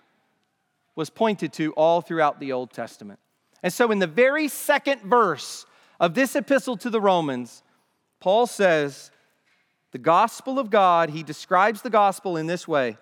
[0.95, 3.19] was pointed to all throughout the Old Testament.
[3.63, 5.67] And so, in the very second verse
[5.99, 7.65] of this epistle to the Romans,
[8.21, 9.11] Paul says,
[9.91, 12.97] The gospel of God, he describes the gospel in this way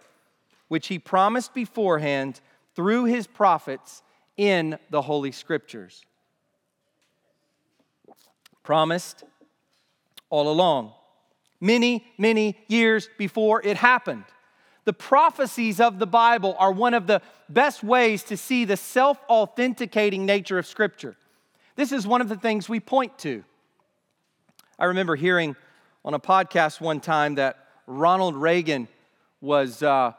[0.68, 2.40] which he promised beforehand
[2.74, 4.02] through his prophets
[4.36, 6.04] in the Holy Scriptures.
[8.62, 9.24] Promised
[10.30, 10.92] all along,
[11.60, 14.24] many, many years before it happened.
[14.84, 19.18] The prophecies of the Bible are one of the best ways to see the self
[19.28, 21.16] authenticating nature of Scripture.
[21.76, 23.44] This is one of the things we point to.
[24.78, 25.56] I remember hearing
[26.04, 28.88] on a podcast one time that Ronald Reagan
[29.40, 30.12] was uh,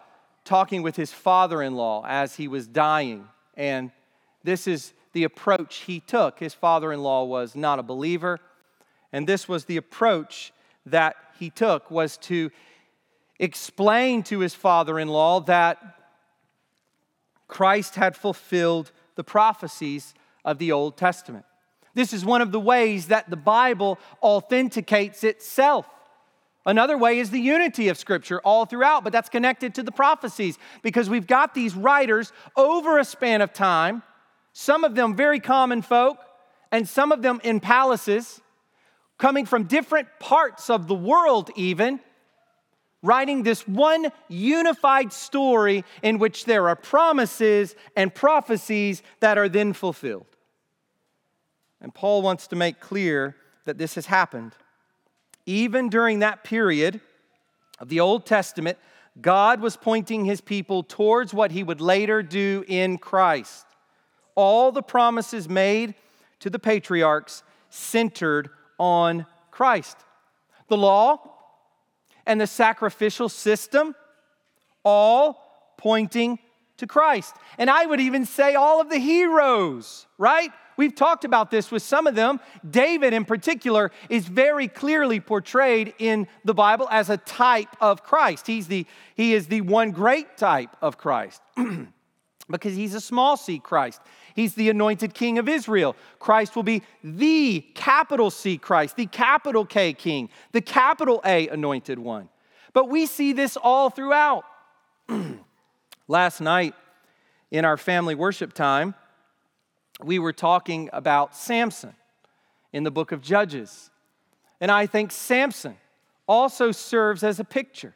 [0.45, 3.27] talking with his father in law as he was dying.
[3.57, 3.91] And
[4.43, 6.39] this is the approach he took.
[6.39, 8.39] His father in law was not a believer.
[9.11, 10.53] And this was the approach
[10.85, 12.51] that he took was to
[13.39, 15.77] explain to his father-in-law that
[17.47, 21.45] Christ had fulfilled the prophecies of the Old Testament.
[21.93, 25.87] This is one of the ways that the Bible authenticates itself.
[26.65, 30.57] Another way is the unity of Scripture all throughout, but that's connected to the prophecies
[30.81, 34.01] because we've got these writers over a span of time,
[34.51, 36.17] some of them very common folk,
[36.71, 38.41] and some of them in palaces,
[39.19, 41.99] coming from different parts of the world, even,
[43.03, 49.71] writing this one unified story in which there are promises and prophecies that are then
[49.71, 50.25] fulfilled.
[51.79, 53.35] And Paul wants to make clear
[53.65, 54.53] that this has happened
[55.45, 57.01] even during that period
[57.79, 58.77] of the Old Testament,
[59.21, 63.65] God was pointing his people towards what he would later do in Christ.
[64.35, 65.95] All the promises made
[66.39, 69.97] to the patriarchs centered on Christ.
[70.67, 71.19] The law
[72.25, 73.95] and the sacrificial system,
[74.83, 76.39] all pointing
[76.77, 77.35] to Christ.
[77.57, 80.51] And I would even say all of the heroes, right?
[80.77, 82.39] We've talked about this with some of them.
[82.69, 88.47] David, in particular, is very clearly portrayed in the Bible as a type of Christ.
[88.47, 91.41] He's the, he is the one great type of Christ.
[92.49, 94.01] because he's a small c Christ.
[94.35, 95.95] He's the anointed king of Israel.
[96.19, 101.97] Christ will be the capital C Christ, the capital K king, the capital A anointed
[101.97, 102.29] one.
[102.73, 104.43] But we see this all throughout.
[106.07, 106.75] Last night
[107.49, 108.93] in our family worship time,
[110.03, 111.95] we were talking about Samson
[112.73, 113.89] in the book of Judges.
[114.59, 115.77] And I think Samson
[116.27, 117.95] also serves as a picture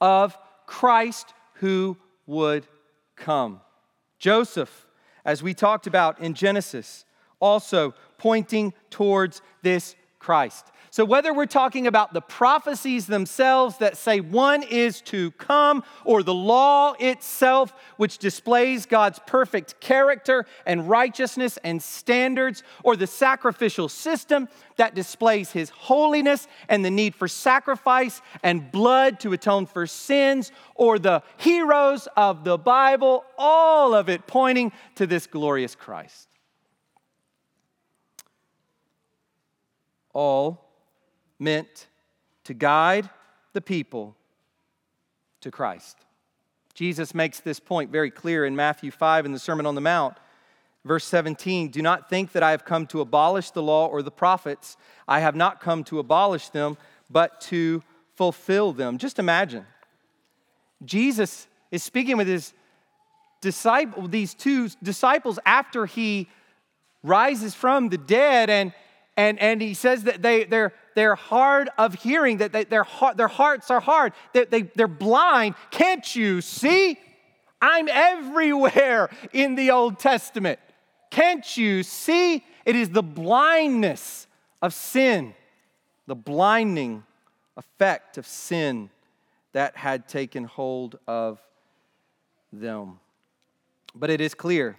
[0.00, 2.66] of Christ who would
[3.16, 3.60] come.
[4.18, 4.86] Joseph,
[5.24, 7.04] as we talked about in Genesis,
[7.40, 10.66] also pointing towards this Christ.
[10.92, 16.24] So, whether we're talking about the prophecies themselves that say one is to come, or
[16.24, 23.88] the law itself, which displays God's perfect character and righteousness and standards, or the sacrificial
[23.88, 29.86] system that displays his holiness and the need for sacrifice and blood to atone for
[29.86, 36.26] sins, or the heroes of the Bible, all of it pointing to this glorious Christ.
[40.12, 40.69] All
[41.40, 41.88] meant
[42.44, 43.10] to guide
[43.52, 44.14] the people
[45.40, 45.96] to Christ.
[46.74, 50.16] Jesus makes this point very clear in Matthew 5 in the Sermon on the Mount.
[50.84, 54.10] Verse 17 Do not think that I have come to abolish the law or the
[54.10, 54.76] prophets.
[55.08, 56.76] I have not come to abolish them,
[57.10, 57.82] but to
[58.14, 58.98] fulfill them.
[58.98, 59.66] Just imagine.
[60.84, 62.52] Jesus is speaking with his
[63.40, 66.28] disciple, these two disciples after he
[67.02, 68.72] rises from the dead, and,
[69.16, 72.86] and, and he says that they, they're, they're hard of hearing, that they, their,
[73.16, 75.54] their hearts are hard, that they, they're blind.
[75.70, 76.98] Can't you see?
[77.62, 80.58] I'm everywhere in the Old Testament.
[81.10, 82.44] Can't you see?
[82.64, 84.26] It is the blindness
[84.62, 85.34] of sin,
[86.06, 87.04] the blinding
[87.56, 88.90] effect of sin
[89.52, 91.40] that had taken hold of
[92.52, 93.00] them.
[93.94, 94.78] But it is clear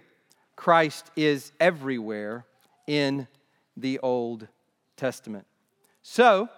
[0.56, 2.46] Christ is everywhere
[2.86, 3.26] in
[3.76, 4.48] the Old
[4.96, 5.46] Testament.
[6.02, 6.48] So,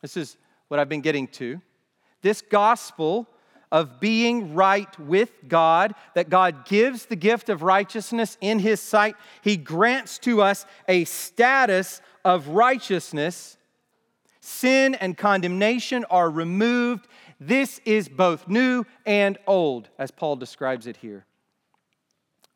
[0.00, 0.36] this is
[0.68, 1.60] what I've been getting to.
[2.22, 3.28] This gospel
[3.72, 9.16] of being right with God, that God gives the gift of righteousness in His sight,
[9.42, 13.56] He grants to us a status of righteousness.
[14.40, 17.08] Sin and condemnation are removed.
[17.40, 21.24] This is both new and old, as Paul describes it here.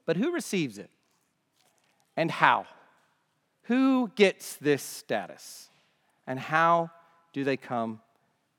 [0.05, 0.91] But who receives it?
[2.17, 2.67] And how?
[3.65, 5.71] Who gets this status?
[6.27, 6.91] And how
[7.33, 8.01] do they come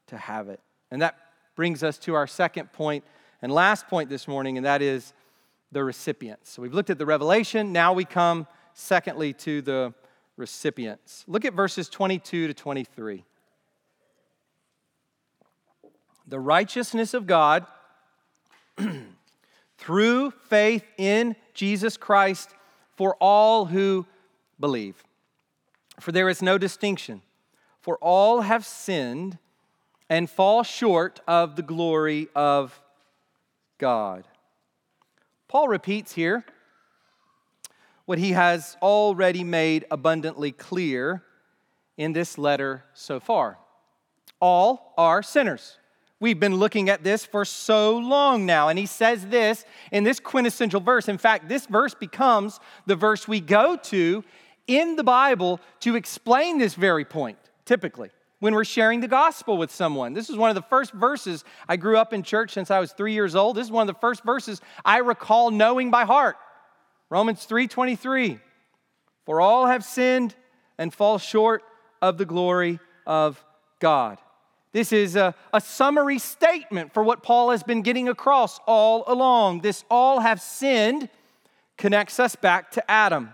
[0.07, 0.59] to have it?
[0.91, 1.17] And that
[1.55, 3.03] brings us to our second point
[3.41, 5.13] and last point this morning, and that is
[5.71, 6.51] the recipients.
[6.51, 9.93] So we've looked at the revelation, now we come, secondly, to the
[10.37, 11.23] recipients.
[11.27, 13.25] Look at verses 22 to 23.
[16.27, 17.65] The righteousness of God
[19.77, 22.49] through faith in Jesus Christ
[22.95, 24.05] for all who
[24.59, 25.03] believe.
[25.99, 27.21] For there is no distinction
[27.87, 29.37] for all have sinned
[30.09, 32.81] and fall short of the glory of
[33.77, 34.27] God.
[35.47, 36.43] Paul repeats here
[38.03, 41.23] what he has already made abundantly clear
[41.95, 43.57] in this letter so far.
[44.41, 45.77] All are sinners.
[46.19, 49.63] We've been looking at this for so long now, and he says this
[49.93, 51.07] in this quintessential verse.
[51.07, 54.25] In fact, this verse becomes the verse we go to
[54.67, 58.09] in the Bible to explain this very point typically
[58.39, 60.13] when we're sharing the gospel with someone.
[60.13, 61.43] This is one of the first verses.
[61.67, 63.57] I grew up in church since I was three years old.
[63.57, 66.37] This is one of the first verses I recall knowing by heart.
[67.09, 68.39] Romans 3:23.
[69.25, 70.35] For all have sinned
[70.77, 71.63] and fall short
[72.01, 73.43] of the glory of
[73.79, 74.19] God.
[74.71, 79.61] This is a, a summary statement for what Paul has been getting across all along.
[79.61, 81.09] This all have sinned
[81.77, 83.33] connects us back to Adam.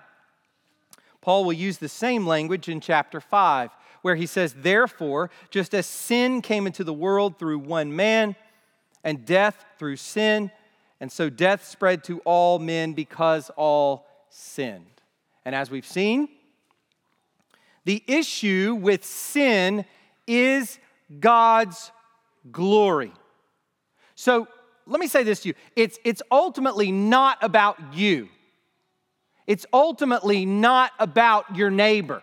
[1.22, 3.70] Paul will use the same language in chapter 5
[4.04, 8.36] where he says, Therefore, just as sin came into the world through one man,
[9.04, 10.52] and death through sin,
[11.00, 15.02] and so death spread to all men because all sinned.
[15.44, 16.30] And as we've seen,
[17.86, 19.84] the issue with sin
[20.26, 20.80] is
[21.20, 21.92] God's
[22.52, 23.12] glory.
[24.16, 24.48] So
[24.86, 28.30] let me say this to you it's, it's ultimately not about you,
[29.48, 32.22] it's ultimately not about your neighbor.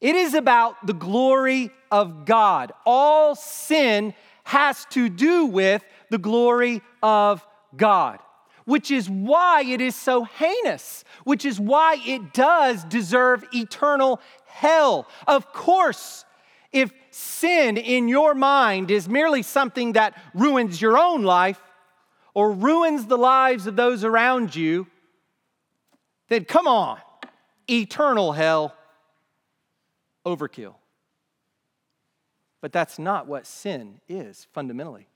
[0.00, 2.72] It is about the glory of God.
[2.86, 7.46] All sin has to do with the glory of
[7.76, 8.18] God,
[8.64, 15.06] which is why it is so heinous, which is why it does deserve eternal hell.
[15.26, 16.24] Of course,
[16.72, 21.60] if sin in your mind is merely something that ruins your own life,
[22.32, 24.86] or ruins the lives of those around you,
[26.28, 26.98] then come on,
[27.68, 28.72] eternal hell,
[30.26, 30.74] overkill.
[32.60, 35.08] But that's not what sin is fundamentally.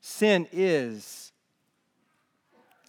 [0.00, 1.32] Sin is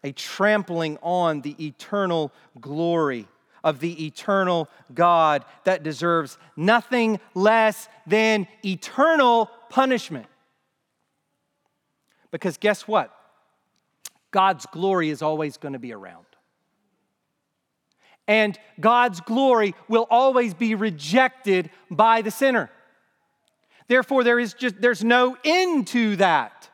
[0.04, 2.32] a trampling on the eternal
[2.62, 3.28] glory
[3.64, 10.28] of the eternal God that deserves nothing less than eternal punishment.
[12.30, 13.14] Because guess what?
[14.30, 16.27] God's glory is always going to be around.
[18.28, 22.70] And God's glory will always be rejected by the sinner.
[23.88, 26.70] Therefore, there is just there's no end to that.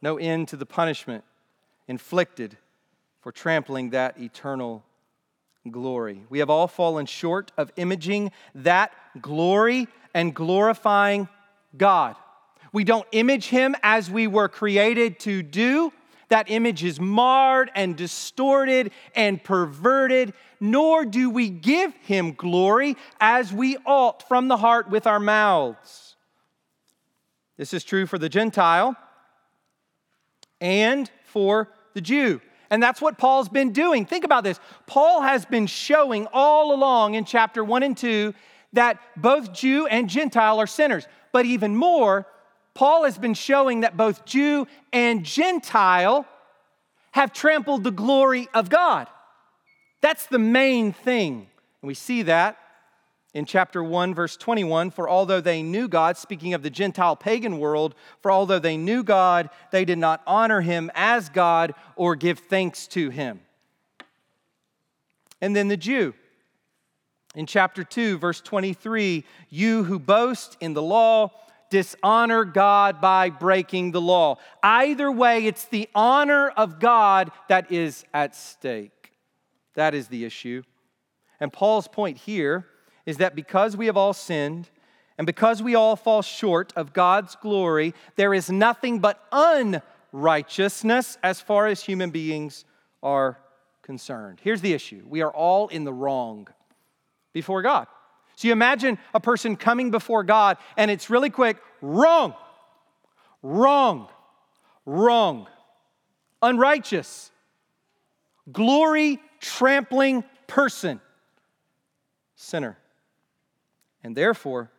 [0.00, 1.24] No end to the punishment
[1.88, 2.56] inflicted
[3.20, 4.84] for trampling that eternal
[5.70, 6.22] glory.
[6.30, 11.28] We have all fallen short of imaging that glory and glorifying
[11.76, 12.16] God.
[12.72, 15.92] We don't image him as we were created to do.
[16.30, 23.52] That image is marred and distorted and perverted, nor do we give him glory as
[23.52, 26.16] we ought from the heart with our mouths.
[27.56, 28.96] This is true for the Gentile
[30.60, 32.40] and for the Jew.
[32.70, 34.06] And that's what Paul's been doing.
[34.06, 34.60] Think about this.
[34.86, 38.32] Paul has been showing all along in chapter 1 and 2
[38.74, 41.08] that both Jew and Gentile are sinners.
[41.32, 42.26] But even more,
[42.80, 46.24] Paul has been showing that both Jew and Gentile
[47.10, 49.06] have trampled the glory of God.
[50.00, 51.46] That's the main thing.
[51.82, 52.56] And we see that
[53.34, 57.58] in chapter 1, verse 21 For although they knew God, speaking of the Gentile pagan
[57.58, 62.38] world, for although they knew God, they did not honor him as God or give
[62.38, 63.40] thanks to him.
[65.42, 66.14] And then the Jew.
[67.34, 71.30] In chapter 2, verse 23, you who boast in the law
[71.70, 74.36] dishonor God by breaking the law.
[74.62, 79.12] Either way, it's the honor of God that is at stake.
[79.74, 80.62] That is the issue.
[81.38, 82.66] And Paul's point here
[83.06, 84.68] is that because we have all sinned
[85.16, 91.40] and because we all fall short of God's glory, there is nothing but unrighteousness as
[91.40, 92.64] far as human beings
[93.02, 93.38] are
[93.82, 94.40] concerned.
[94.42, 96.48] Here's the issue we are all in the wrong
[97.32, 97.86] before God.
[98.40, 102.32] So you imagine a person coming before God and it's really quick wrong,
[103.42, 104.08] wrong,
[104.86, 105.46] wrong,
[106.40, 107.32] unrighteous,
[108.50, 111.02] glory trampling person,
[112.34, 112.78] sinner.
[114.02, 114.70] And therefore,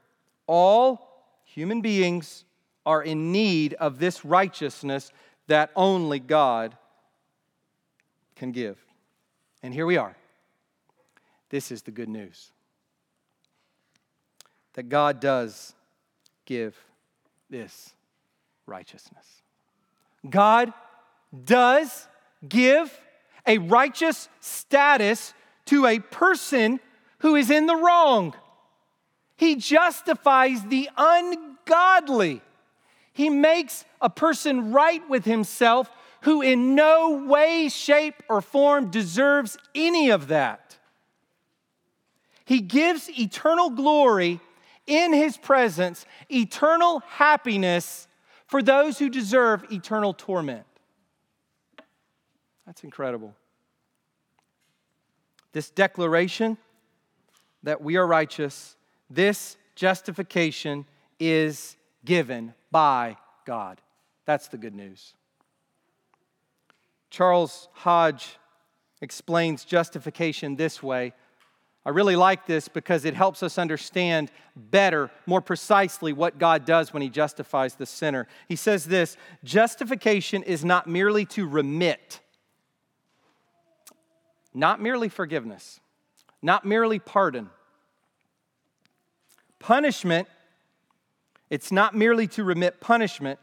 [0.47, 2.45] all human beings
[2.83, 5.11] are in need of this righteousness
[5.45, 6.75] that only God
[8.35, 8.83] can give.
[9.61, 10.17] And here we are.
[11.51, 12.51] This is the good news
[14.73, 15.73] that God does
[16.45, 16.75] give
[17.49, 17.93] this
[18.65, 19.41] righteousness.
[20.29, 20.73] God
[21.45, 22.07] does
[22.47, 22.97] give
[23.45, 25.33] a righteous status
[25.65, 26.79] to a person
[27.19, 28.33] who is in the wrong.
[29.35, 32.41] He justifies the ungodly.
[33.13, 35.89] He makes a person right with himself
[36.21, 40.77] who in no way, shape, or form deserves any of that.
[42.45, 44.39] He gives eternal glory
[44.91, 48.09] in his presence, eternal happiness
[48.45, 50.65] for those who deserve eternal torment.
[52.65, 53.33] That's incredible.
[55.53, 56.57] This declaration
[57.63, 58.75] that we are righteous
[59.09, 60.85] this justification
[61.19, 61.75] is
[62.05, 63.81] given by God.
[64.25, 65.13] That's the good news.
[67.09, 68.37] Charles Hodge
[69.01, 71.13] explains justification this way.
[71.83, 76.93] I really like this because it helps us understand better, more precisely, what God does
[76.93, 78.27] when He justifies the sinner.
[78.47, 82.19] He says this justification is not merely to remit,
[84.53, 85.79] not merely forgiveness,
[86.41, 87.49] not merely pardon
[89.61, 90.27] Punishment,
[91.51, 93.39] it's not merely to remit punishment,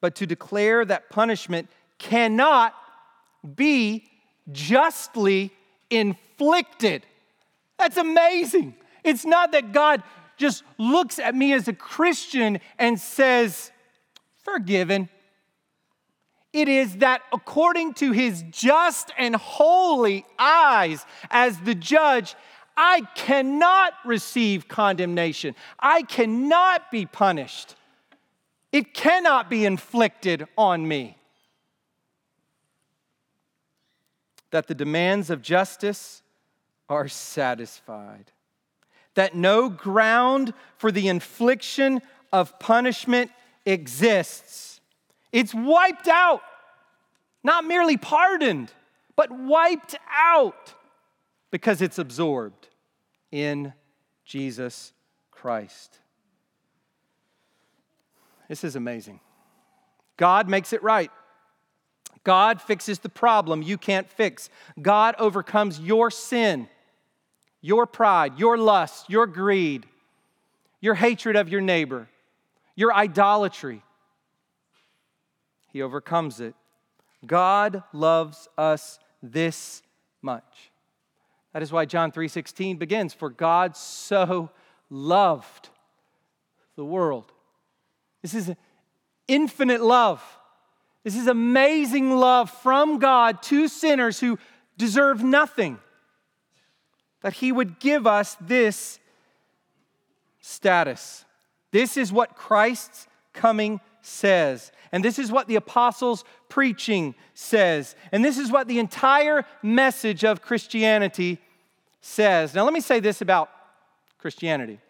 [0.00, 1.68] but to declare that punishment
[1.98, 2.74] cannot
[3.54, 4.08] be
[4.50, 5.50] justly
[5.90, 7.02] inflicted.
[7.78, 8.74] That's amazing.
[9.04, 10.02] It's not that God
[10.36, 13.70] just looks at me as a Christian and says,
[14.44, 15.08] forgiven.
[16.52, 22.34] It is that according to his just and holy eyes, as the judge,
[22.76, 25.54] I cannot receive condemnation.
[25.78, 27.74] I cannot be punished.
[28.72, 31.16] It cannot be inflicted on me.
[34.50, 36.22] That the demands of justice
[36.88, 38.32] are satisfied.
[39.14, 42.00] That no ground for the infliction
[42.32, 43.30] of punishment
[43.66, 44.80] exists.
[45.32, 46.42] It's wiped out.
[47.42, 48.72] Not merely pardoned,
[49.16, 50.74] but wiped out
[51.50, 52.68] because it's absorbed
[53.30, 53.72] in
[54.24, 54.92] Jesus
[55.30, 55.98] Christ.
[58.48, 59.20] This is amazing.
[60.16, 61.10] God makes it right.
[62.24, 64.50] God fixes the problem you can't fix.
[64.80, 66.68] God overcomes your sin,
[67.60, 69.86] your pride, your lust, your greed,
[70.80, 72.08] your hatred of your neighbor,
[72.76, 73.82] your idolatry.
[75.72, 76.54] He overcomes it.
[77.26, 79.82] God loves us this
[80.22, 80.70] much.
[81.52, 84.50] That is why John 3:16 begins, for God so
[84.90, 85.70] loved
[86.76, 87.32] the world.
[88.22, 88.54] This is
[89.26, 90.22] infinite love.
[91.04, 94.38] This is amazing love from God to sinners who
[94.76, 95.80] deserve nothing.
[97.22, 98.98] That He would give us this
[100.40, 101.24] status.
[101.70, 104.72] This is what Christ's coming says.
[104.92, 107.94] And this is what the apostles' preaching says.
[108.10, 111.38] And this is what the entire message of Christianity
[112.00, 112.54] says.
[112.54, 113.50] Now, let me say this about
[114.18, 114.80] Christianity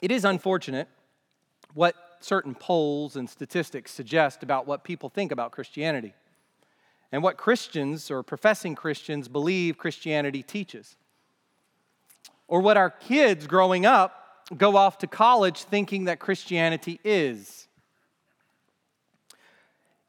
[0.00, 0.88] it is unfortunate
[1.72, 6.14] what certain polls and statistics suggest about what people think about Christianity
[7.12, 10.96] and what Christians or professing Christians believe Christianity teaches.
[12.48, 14.22] Or what our kids growing up
[14.56, 17.66] go off to college thinking that Christianity is.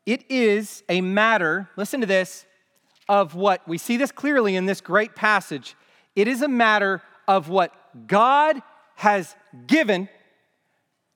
[0.05, 2.45] It is a matter, listen to this,
[3.09, 5.75] of what we see this clearly in this great passage.
[6.15, 7.73] It is a matter of what
[8.07, 8.61] God
[8.95, 9.35] has
[9.65, 10.09] given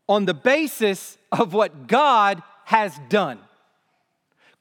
[0.07, 3.39] on the basis of what God has done.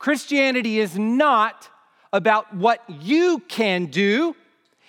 [0.01, 1.69] Christianity is not
[2.11, 4.35] about what you can do,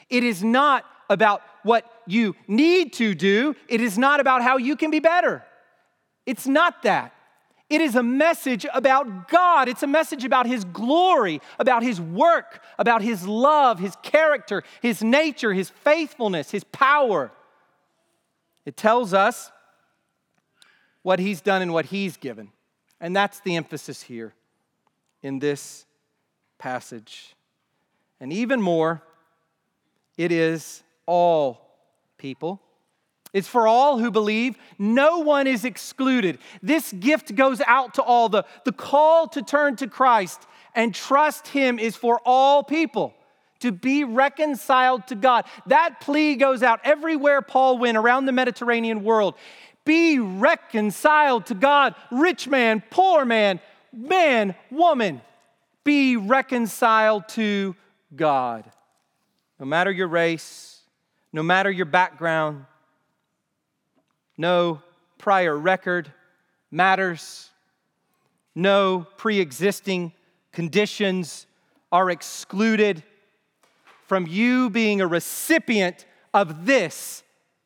[0.10, 4.76] it is not about what you need to do, it is not about how you
[4.78, 5.44] can be better.
[6.26, 7.14] It's not that.
[7.70, 9.68] It is a message about God.
[9.68, 15.04] It's a message about His glory, about His work, about His love, His character, His
[15.04, 17.32] nature, His faithfulness, His power.
[18.66, 19.52] It tells us
[21.02, 22.52] what He's done and what He's given.
[23.02, 24.34] And that's the emphasis here
[25.22, 25.86] in this
[26.58, 27.36] passage.
[28.20, 29.02] And even more,
[30.18, 31.62] it is all
[32.18, 32.62] people.
[33.34, 34.58] It's for all who believe.
[34.78, 36.38] No one is excluded.
[36.62, 38.30] This gift goes out to all.
[38.30, 40.46] The, the call to turn to Christ
[40.76, 43.14] and trust Him is for all people
[43.62, 45.46] to be reconciled to God.
[45.68, 49.36] That plea goes out everywhere Paul went around the Mediterranean world.
[49.86, 53.60] Be reconciled to God, rich man, poor man,
[53.94, 55.22] man, woman.
[55.84, 57.76] Be reconciled to
[58.16, 58.70] God.
[59.60, 60.80] No matter your race,
[61.34, 62.66] no matter your background,
[64.38, 64.82] no
[65.18, 66.12] prior record
[66.70, 67.50] matters,
[68.56, 70.14] no pre existing
[70.52, 71.46] conditions
[71.92, 73.04] are excluded
[74.08, 77.24] from you being a recipient of this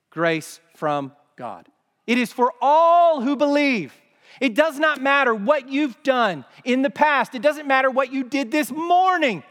[0.09, 1.67] grace from God.
[2.07, 3.93] It is for all who believe.
[4.39, 8.23] It does not matter what you've done in the past, it doesn't matter what you
[8.23, 9.43] did this morning.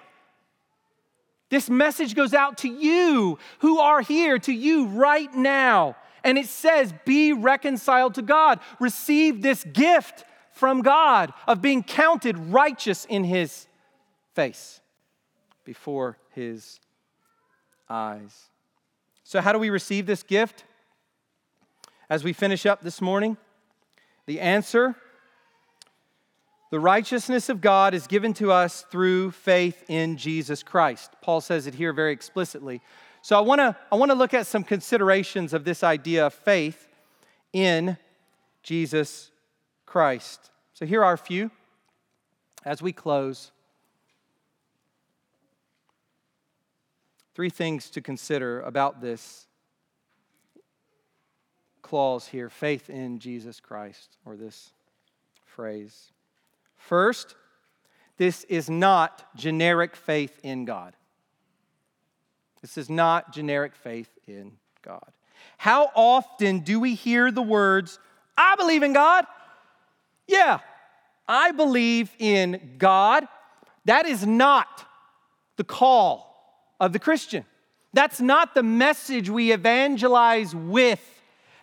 [1.51, 5.97] This message goes out to you who are here, to you right now.
[6.25, 8.59] And it says, Be reconciled to God.
[8.81, 13.69] Receive this gift from God of being counted righteous in His
[14.35, 14.81] face
[15.65, 16.81] before His
[17.89, 18.49] eyes.
[19.23, 20.65] So, how do we receive this gift?
[22.11, 23.37] As we finish up this morning,
[24.27, 24.97] the answer
[26.75, 31.13] the righteousness of God is given to us through faith in Jesus Christ.
[31.23, 32.81] Paul says it here very explicitly.
[33.23, 36.35] So I want to I want to look at some considerations of this idea of
[36.35, 36.89] faith
[37.53, 37.97] in
[38.65, 39.31] Jesus
[39.87, 40.51] Christ.
[40.73, 41.53] So here are a few
[42.65, 43.53] as we close.
[47.37, 49.47] Three things to consider about this
[51.85, 54.73] clause here faith in Jesus Christ, or this
[55.45, 56.11] phrase.
[56.77, 57.37] First,
[58.17, 60.97] this is not generic faith in God.
[62.63, 65.13] This is not generic faith in God.
[65.59, 67.99] How often do we hear the words,
[68.37, 69.27] I believe in God?
[70.27, 70.61] Yeah,
[71.29, 73.29] I believe in God.
[73.85, 74.87] That is not
[75.57, 76.35] the call
[76.81, 77.45] of the Christian.
[77.93, 81.11] That's not the message we evangelize with.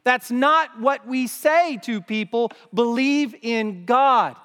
[0.03, 4.35] That's not what we say to people believe in God.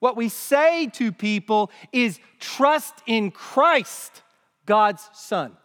[0.00, 4.22] What we say to people is trust in Christ,
[4.66, 5.56] God's Son,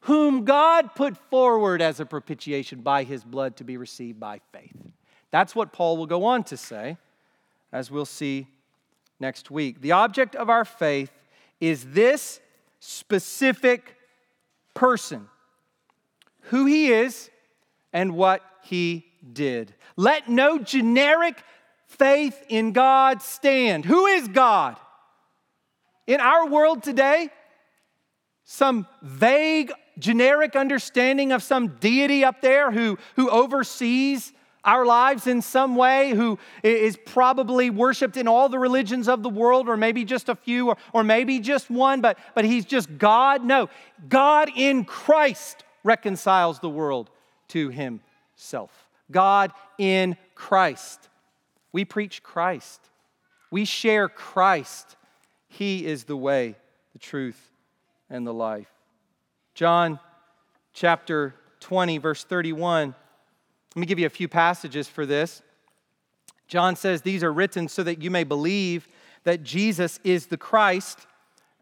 [0.00, 4.76] whom God put forward as a propitiation by his blood to be received by faith.
[5.30, 6.96] That's what Paul will go on to say
[7.72, 8.46] as we'll see
[9.18, 9.80] next week.
[9.80, 11.10] The object of our faith
[11.60, 12.40] is this
[12.80, 13.96] specific
[14.74, 15.28] person,
[16.42, 17.30] who he is,
[17.94, 19.72] and what he did.
[19.96, 21.42] Let no generic
[21.86, 23.86] faith in God stand.
[23.86, 24.76] Who is God?
[26.06, 27.30] In our world today,
[28.44, 34.32] some vague, generic understanding of some deity up there who, who oversees
[34.64, 39.28] our lives in some way, who is probably worshiped in all the religions of the
[39.28, 42.98] world, or maybe just a few, or, or maybe just one, but, but he's just
[42.98, 43.44] God.
[43.44, 43.68] No,
[44.08, 47.10] God in Christ reconciles the world
[47.54, 48.70] to himself.
[49.10, 51.08] God in Christ.
[51.72, 52.80] We preach Christ,
[53.50, 54.96] we share Christ.
[55.48, 56.56] He is the way,
[56.92, 57.52] the truth,
[58.10, 58.70] and the life.
[59.54, 60.00] John
[60.72, 62.94] chapter 20, verse 31
[63.74, 65.42] let me give you a few passages for this.
[66.46, 68.86] John says, These are written so that you may believe
[69.24, 71.06] that Jesus is the Christ,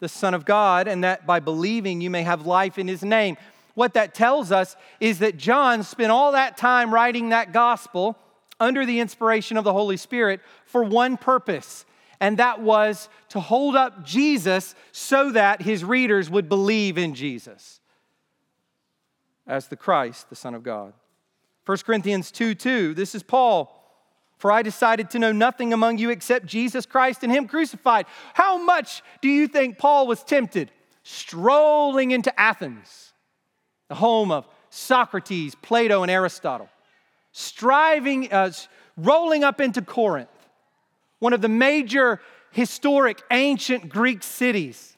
[0.00, 3.38] the Son of God, and that by believing you may have life in his name.
[3.74, 8.18] What that tells us is that John spent all that time writing that gospel
[8.60, 11.84] under the inspiration of the Holy Spirit for one purpose,
[12.20, 17.80] and that was to hold up Jesus so that his readers would believe in Jesus
[19.46, 20.92] as the Christ, the Son of God.
[21.66, 23.78] 1 Corinthians 2 2, this is Paul.
[24.38, 28.06] For I decided to know nothing among you except Jesus Christ and Him crucified.
[28.34, 30.72] How much do you think Paul was tempted?
[31.04, 33.11] Strolling into Athens,
[33.92, 36.70] the home of Socrates, Plato, and Aristotle,
[37.32, 38.50] striving, uh,
[38.96, 40.30] rolling up into Corinth,
[41.18, 42.18] one of the major
[42.52, 44.96] historic ancient Greek cities.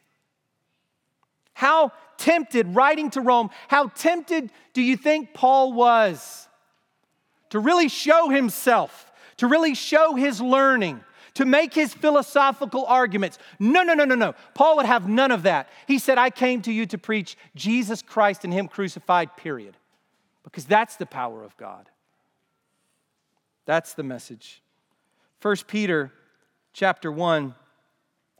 [1.55, 6.49] How tempted, writing to Rome, how tempted do you think Paul was?
[7.55, 11.01] to really show himself, to really show his learning,
[11.35, 13.39] to make his philosophical arguments.
[13.59, 14.35] No, no, no, no, no.
[14.55, 15.69] Paul would have none of that.
[15.87, 19.77] He said, I came to you to preach Jesus Christ and Him crucified, period.
[20.45, 21.89] Because that's the power of God.
[23.67, 24.63] That's the message.
[25.43, 26.13] 1 Peter
[26.73, 27.55] chapter 1,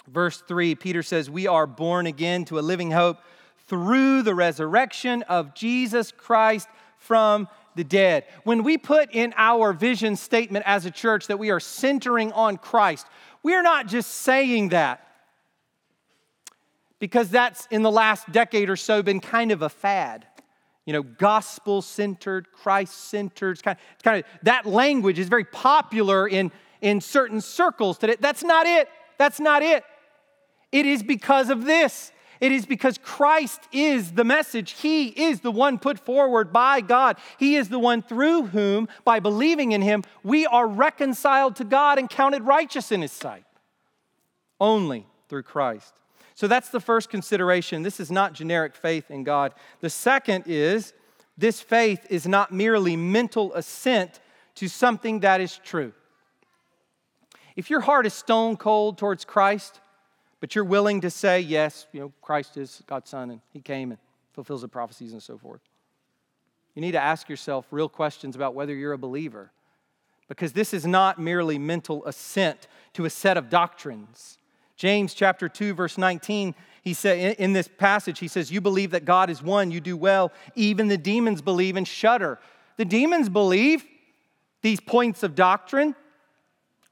[0.07, 3.19] verse 3, Peter says, We are born again to a living hope
[3.67, 6.69] through the resurrection of Jesus Christ
[6.99, 8.25] from the dead.
[8.45, 12.57] When we put in our vision statement as a church that we are centering on
[12.57, 13.07] Christ,
[13.43, 15.07] we are not just saying that
[16.99, 20.27] because that's in the last decade or so been kind of a fad.
[20.87, 23.63] You know, gospel centered, Christ centered.
[23.63, 28.17] Kind of, kind of that language is very popular in, in certain circles today.
[28.21, 28.89] That's not it.
[29.19, 29.85] That's not it.
[30.73, 32.13] It is because of this.
[32.41, 34.73] It is because Christ is the message.
[34.73, 37.17] He is the one put forward by God.
[37.39, 41.99] He is the one through whom, by believing in Him, we are reconciled to God
[41.99, 43.45] and counted righteous in His sight.
[44.61, 45.95] Only through Christ.
[46.35, 47.83] So that's the first consideration.
[47.83, 49.55] This is not generic faith in God.
[49.81, 50.93] The second is
[51.39, 54.21] this faith is not merely mental assent
[54.57, 55.93] to something that is true.
[57.57, 59.81] If your heart is stone cold towards Christ,
[60.41, 63.91] but you're willing to say, yes, you know, Christ is God's Son and He came
[63.91, 63.99] and
[64.33, 65.61] fulfills the prophecies and so forth.
[66.75, 69.53] You need to ask yourself real questions about whether you're a believer.
[70.29, 74.39] Because this is not merely mental assent to a set of doctrines.
[74.77, 79.05] James chapter 2, verse 19, he said in this passage, he says, You believe that
[79.05, 80.33] God is one, you do well.
[80.57, 82.39] Even the demons believe and shudder.
[82.77, 83.85] The demons believe
[84.63, 85.95] these points of doctrine,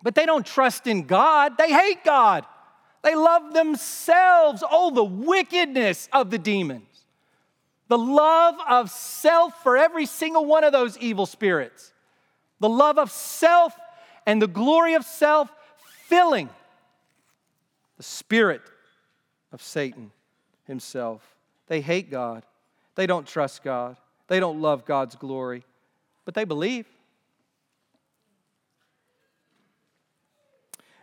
[0.02, 1.58] but they don't trust in God.
[1.58, 2.44] They hate God.
[3.02, 4.62] They love themselves.
[4.68, 6.86] Oh, the wickedness of the demons.
[7.88, 11.92] The love of self for every single one of those evil spirits.
[12.60, 13.74] The love of self
[14.24, 15.50] and the glory of self
[16.06, 16.48] filling
[17.96, 18.62] the spirit
[19.52, 20.10] of Satan
[20.66, 21.22] himself.
[21.66, 22.44] They hate God.
[22.94, 23.96] They don't trust God.
[24.28, 25.64] They don't love God's glory,
[26.24, 26.86] but they believe.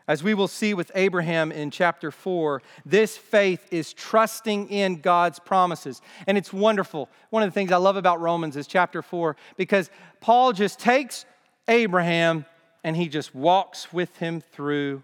[0.10, 5.38] As we will see with Abraham in chapter 4, this faith is trusting in God's
[5.38, 6.02] promises.
[6.26, 7.10] And it's wonderful.
[7.30, 11.26] One of the things I love about Romans is chapter 4 because Paul just takes
[11.68, 12.48] Abraham
[12.84, 15.04] and he just walks with him through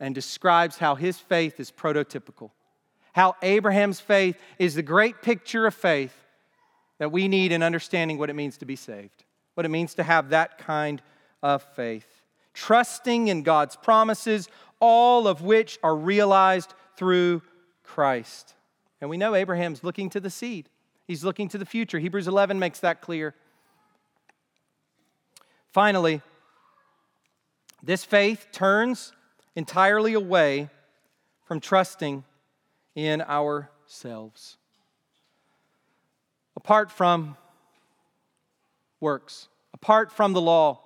[0.00, 2.50] and describes how his faith is prototypical.
[3.12, 6.16] How Abraham's faith is the great picture of faith
[6.98, 10.02] that we need in understanding what it means to be saved, what it means to
[10.02, 11.02] have that kind
[11.42, 12.15] of faith
[12.56, 14.48] trusting in God's promises,
[14.80, 17.42] all of which are realized through
[17.84, 18.54] Christ.
[19.00, 20.68] And we know Abraham's looking to the seed,
[21.06, 21.98] he's looking to the future.
[21.98, 23.34] Hebrews 11 makes that clear.
[25.70, 26.22] Finally,
[27.82, 29.12] this faith turns
[29.54, 30.70] entirely away
[31.44, 32.24] from trusting
[32.94, 34.56] in ourselves.
[36.56, 37.36] Apart from
[38.98, 40.80] works, apart from the law,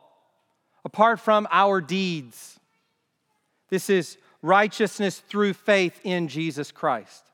[0.84, 2.58] apart from our deeds.
[3.68, 7.24] This is righteousness through faith in Jesus Christ.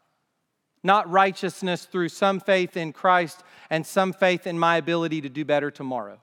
[0.83, 5.45] Not righteousness through some faith in Christ and some faith in my ability to do
[5.45, 6.19] better tomorrow.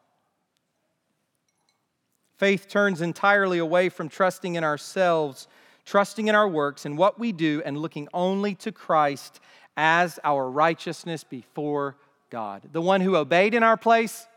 [2.37, 5.47] Faith turns entirely away from trusting in ourselves,
[5.85, 9.39] trusting in our works and what we do, and looking only to Christ
[9.77, 11.95] as our righteousness before
[12.29, 12.63] God.
[12.71, 14.27] The one who obeyed in our place,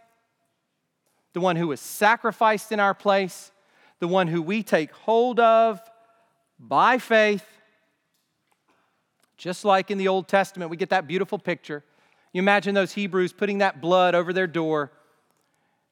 [1.36, 3.52] the one who was sacrificed in our place,
[3.98, 5.78] the one who we take hold of
[6.58, 7.44] by faith.
[9.36, 11.84] Just like in the Old Testament, we get that beautiful picture.
[12.32, 14.90] You imagine those Hebrews putting that blood over their door,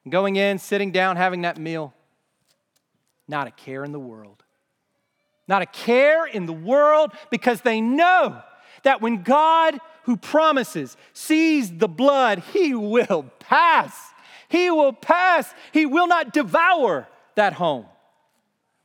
[0.09, 1.93] going in, sitting down, having that meal.
[3.29, 4.43] Not a care in the world.
[5.47, 8.41] Not a care in the world because they know
[8.83, 14.14] that when God, who promises, sees the blood, he will pass.
[14.55, 15.53] He will pass.
[15.73, 17.87] He will not devour that home.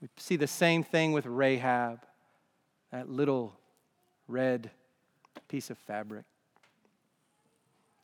[0.02, 2.00] We see the same thing with Rahab,
[2.92, 3.54] that little
[4.28, 4.72] red
[5.48, 6.26] piece of fabric.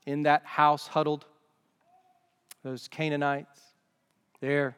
[0.05, 1.25] In that house huddled,
[2.61, 3.59] those Canaanites,
[4.41, 4.75] there,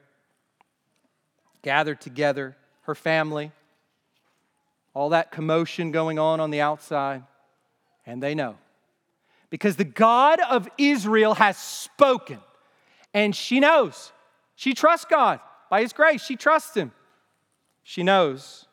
[1.64, 3.52] gathered together, her family,
[4.94, 7.24] all that commotion going on on the outside,
[8.06, 8.56] and they know.
[9.50, 12.40] Because the God of Israel has spoken,
[13.18, 14.12] and she knows.
[14.56, 15.40] She trusts God
[15.72, 16.92] by His grace, she trusts Him.
[17.82, 18.68] She knows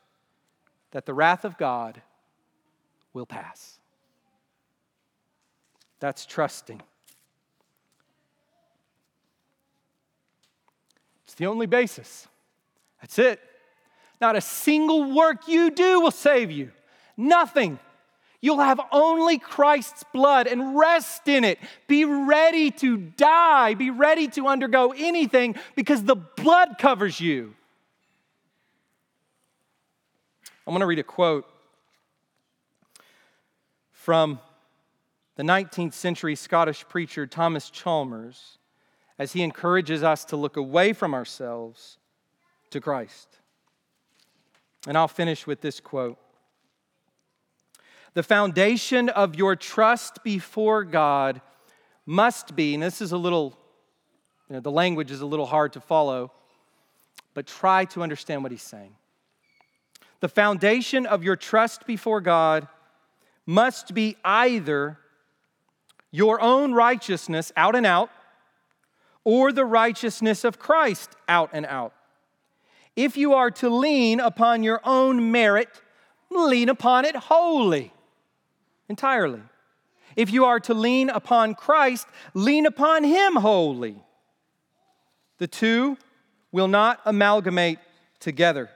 [0.90, 2.02] that the wrath of God
[3.14, 3.78] will pass.
[5.98, 6.82] That's trusting.
[11.24, 12.28] It's the only basis.
[13.00, 13.40] That's it.
[14.20, 16.70] Not a single work you do will save you.
[17.16, 17.78] Nothing.
[18.44, 21.58] You'll have only Christ's blood and rest in it.
[21.86, 23.72] Be ready to die.
[23.72, 27.54] Be ready to undergo anything because the blood covers you.
[30.66, 31.48] I want to read a quote
[33.92, 34.40] from
[35.36, 38.58] the 19th century Scottish preacher Thomas Chalmers
[39.18, 41.96] as he encourages us to look away from ourselves
[42.68, 43.38] to Christ.
[44.86, 46.18] And I'll finish with this quote
[48.14, 51.40] The foundation of your trust before God
[52.06, 53.58] must be, and this is a little,
[54.48, 56.32] you know, the language is a little hard to follow,
[57.34, 58.94] but try to understand what he's saying.
[60.20, 62.68] The foundation of your trust before God
[63.46, 64.98] must be either
[66.12, 68.10] your own righteousness out and out
[69.24, 71.92] or the righteousness of Christ out and out.
[72.94, 75.68] If you are to lean upon your own merit,
[76.30, 77.92] lean upon it wholly,
[78.88, 79.42] entirely.
[80.16, 83.96] If you are to lean upon Christ, lean upon Him wholly.
[85.38, 85.96] The two
[86.52, 87.78] will not amalgamate
[88.20, 88.70] together.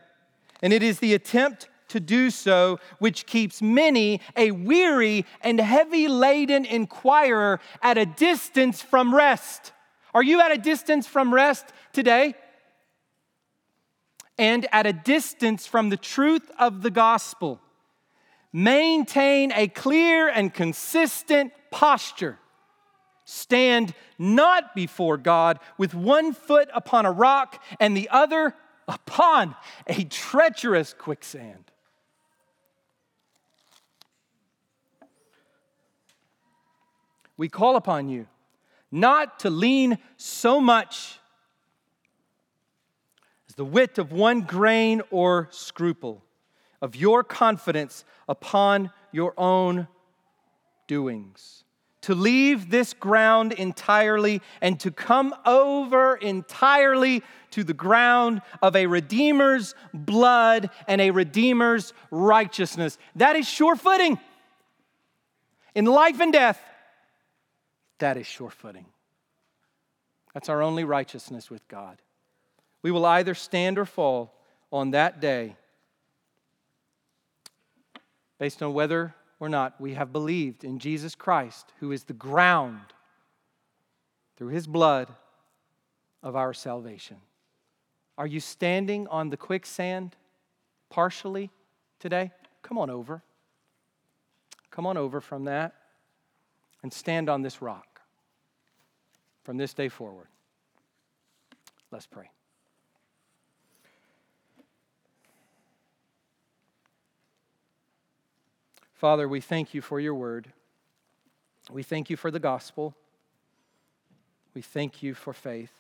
[0.63, 6.09] And it is the attempt to do so which keeps many a weary and heavy
[6.09, 9.73] laden inquirer at a distance from rest.
[10.15, 12.35] Are you at a distance from rest today?
[14.37, 17.61] And at a distance from the truth of the gospel.
[18.53, 22.39] Maintain a clear and consistent posture.
[23.25, 28.55] Stand not before God with one foot upon a rock and the other
[28.87, 29.55] upon
[29.87, 31.71] a treacherous quicksand.
[37.37, 38.27] We call upon you
[38.91, 41.19] not to lean so much
[43.49, 46.25] as the wit of one grain or scruple
[46.81, 49.89] of your confidence upon your own
[50.87, 51.65] doings
[52.03, 58.87] to leave this ground entirely and to come over entirely to the ground of a
[58.87, 62.99] Redeemer's blood and a Redeemer's righteousness.
[63.17, 64.19] That is sure footing.
[65.75, 66.61] In life and death,
[67.99, 68.87] that is sure footing.
[70.35, 72.01] That's our only righteousness with God.
[72.81, 74.35] We will either stand or fall
[74.73, 75.57] on that day
[78.39, 82.81] based on whether or not we have believed in Jesus Christ, who is the ground
[84.37, 85.09] through his blood
[86.23, 87.17] of our salvation.
[88.17, 90.17] Are you standing on the quicksand
[90.91, 91.51] partially
[92.01, 92.33] today?
[92.63, 93.23] Come on over.
[94.71, 95.75] Come on over from that
[96.83, 98.01] and stand on this rock
[99.45, 100.29] from this day forward.
[101.91, 102.31] Let's pray.
[108.99, 110.53] Father, we thank you for your word.
[111.71, 112.97] We thank you for the gospel.
[114.55, 115.71] We thank you for faith.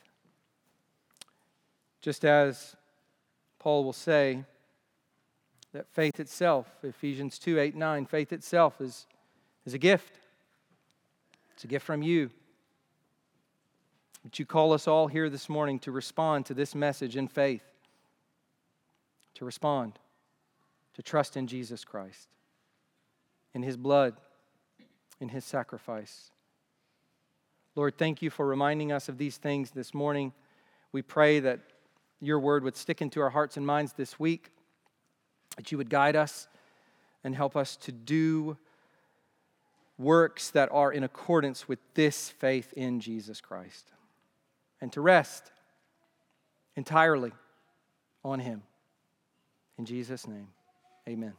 [2.00, 2.76] Just as
[3.58, 4.44] Paul will say
[5.72, 9.08] that faith itself, Ephesians 2 8, 9, faith itself is,
[9.66, 10.20] is a gift.
[11.54, 12.30] It's a gift from you.
[14.22, 17.64] But you call us all here this morning to respond to this message in faith,
[19.34, 19.98] to respond,
[20.94, 22.28] to trust in Jesus Christ,
[23.55, 24.14] in his blood,
[25.20, 26.30] in his sacrifice.
[27.74, 30.32] Lord, thank you for reminding us of these things this morning.
[30.92, 31.61] We pray that
[32.20, 34.51] your word would stick into our hearts and minds this week,
[35.57, 36.49] that you would guide us
[37.22, 38.57] and help us to do
[39.96, 43.92] works that are in accordance with this faith in Jesus Christ,
[44.80, 45.51] and to rest
[46.76, 47.32] entirely
[48.24, 48.62] on Him.
[49.76, 50.49] In Jesus' name,
[51.09, 51.34] amen.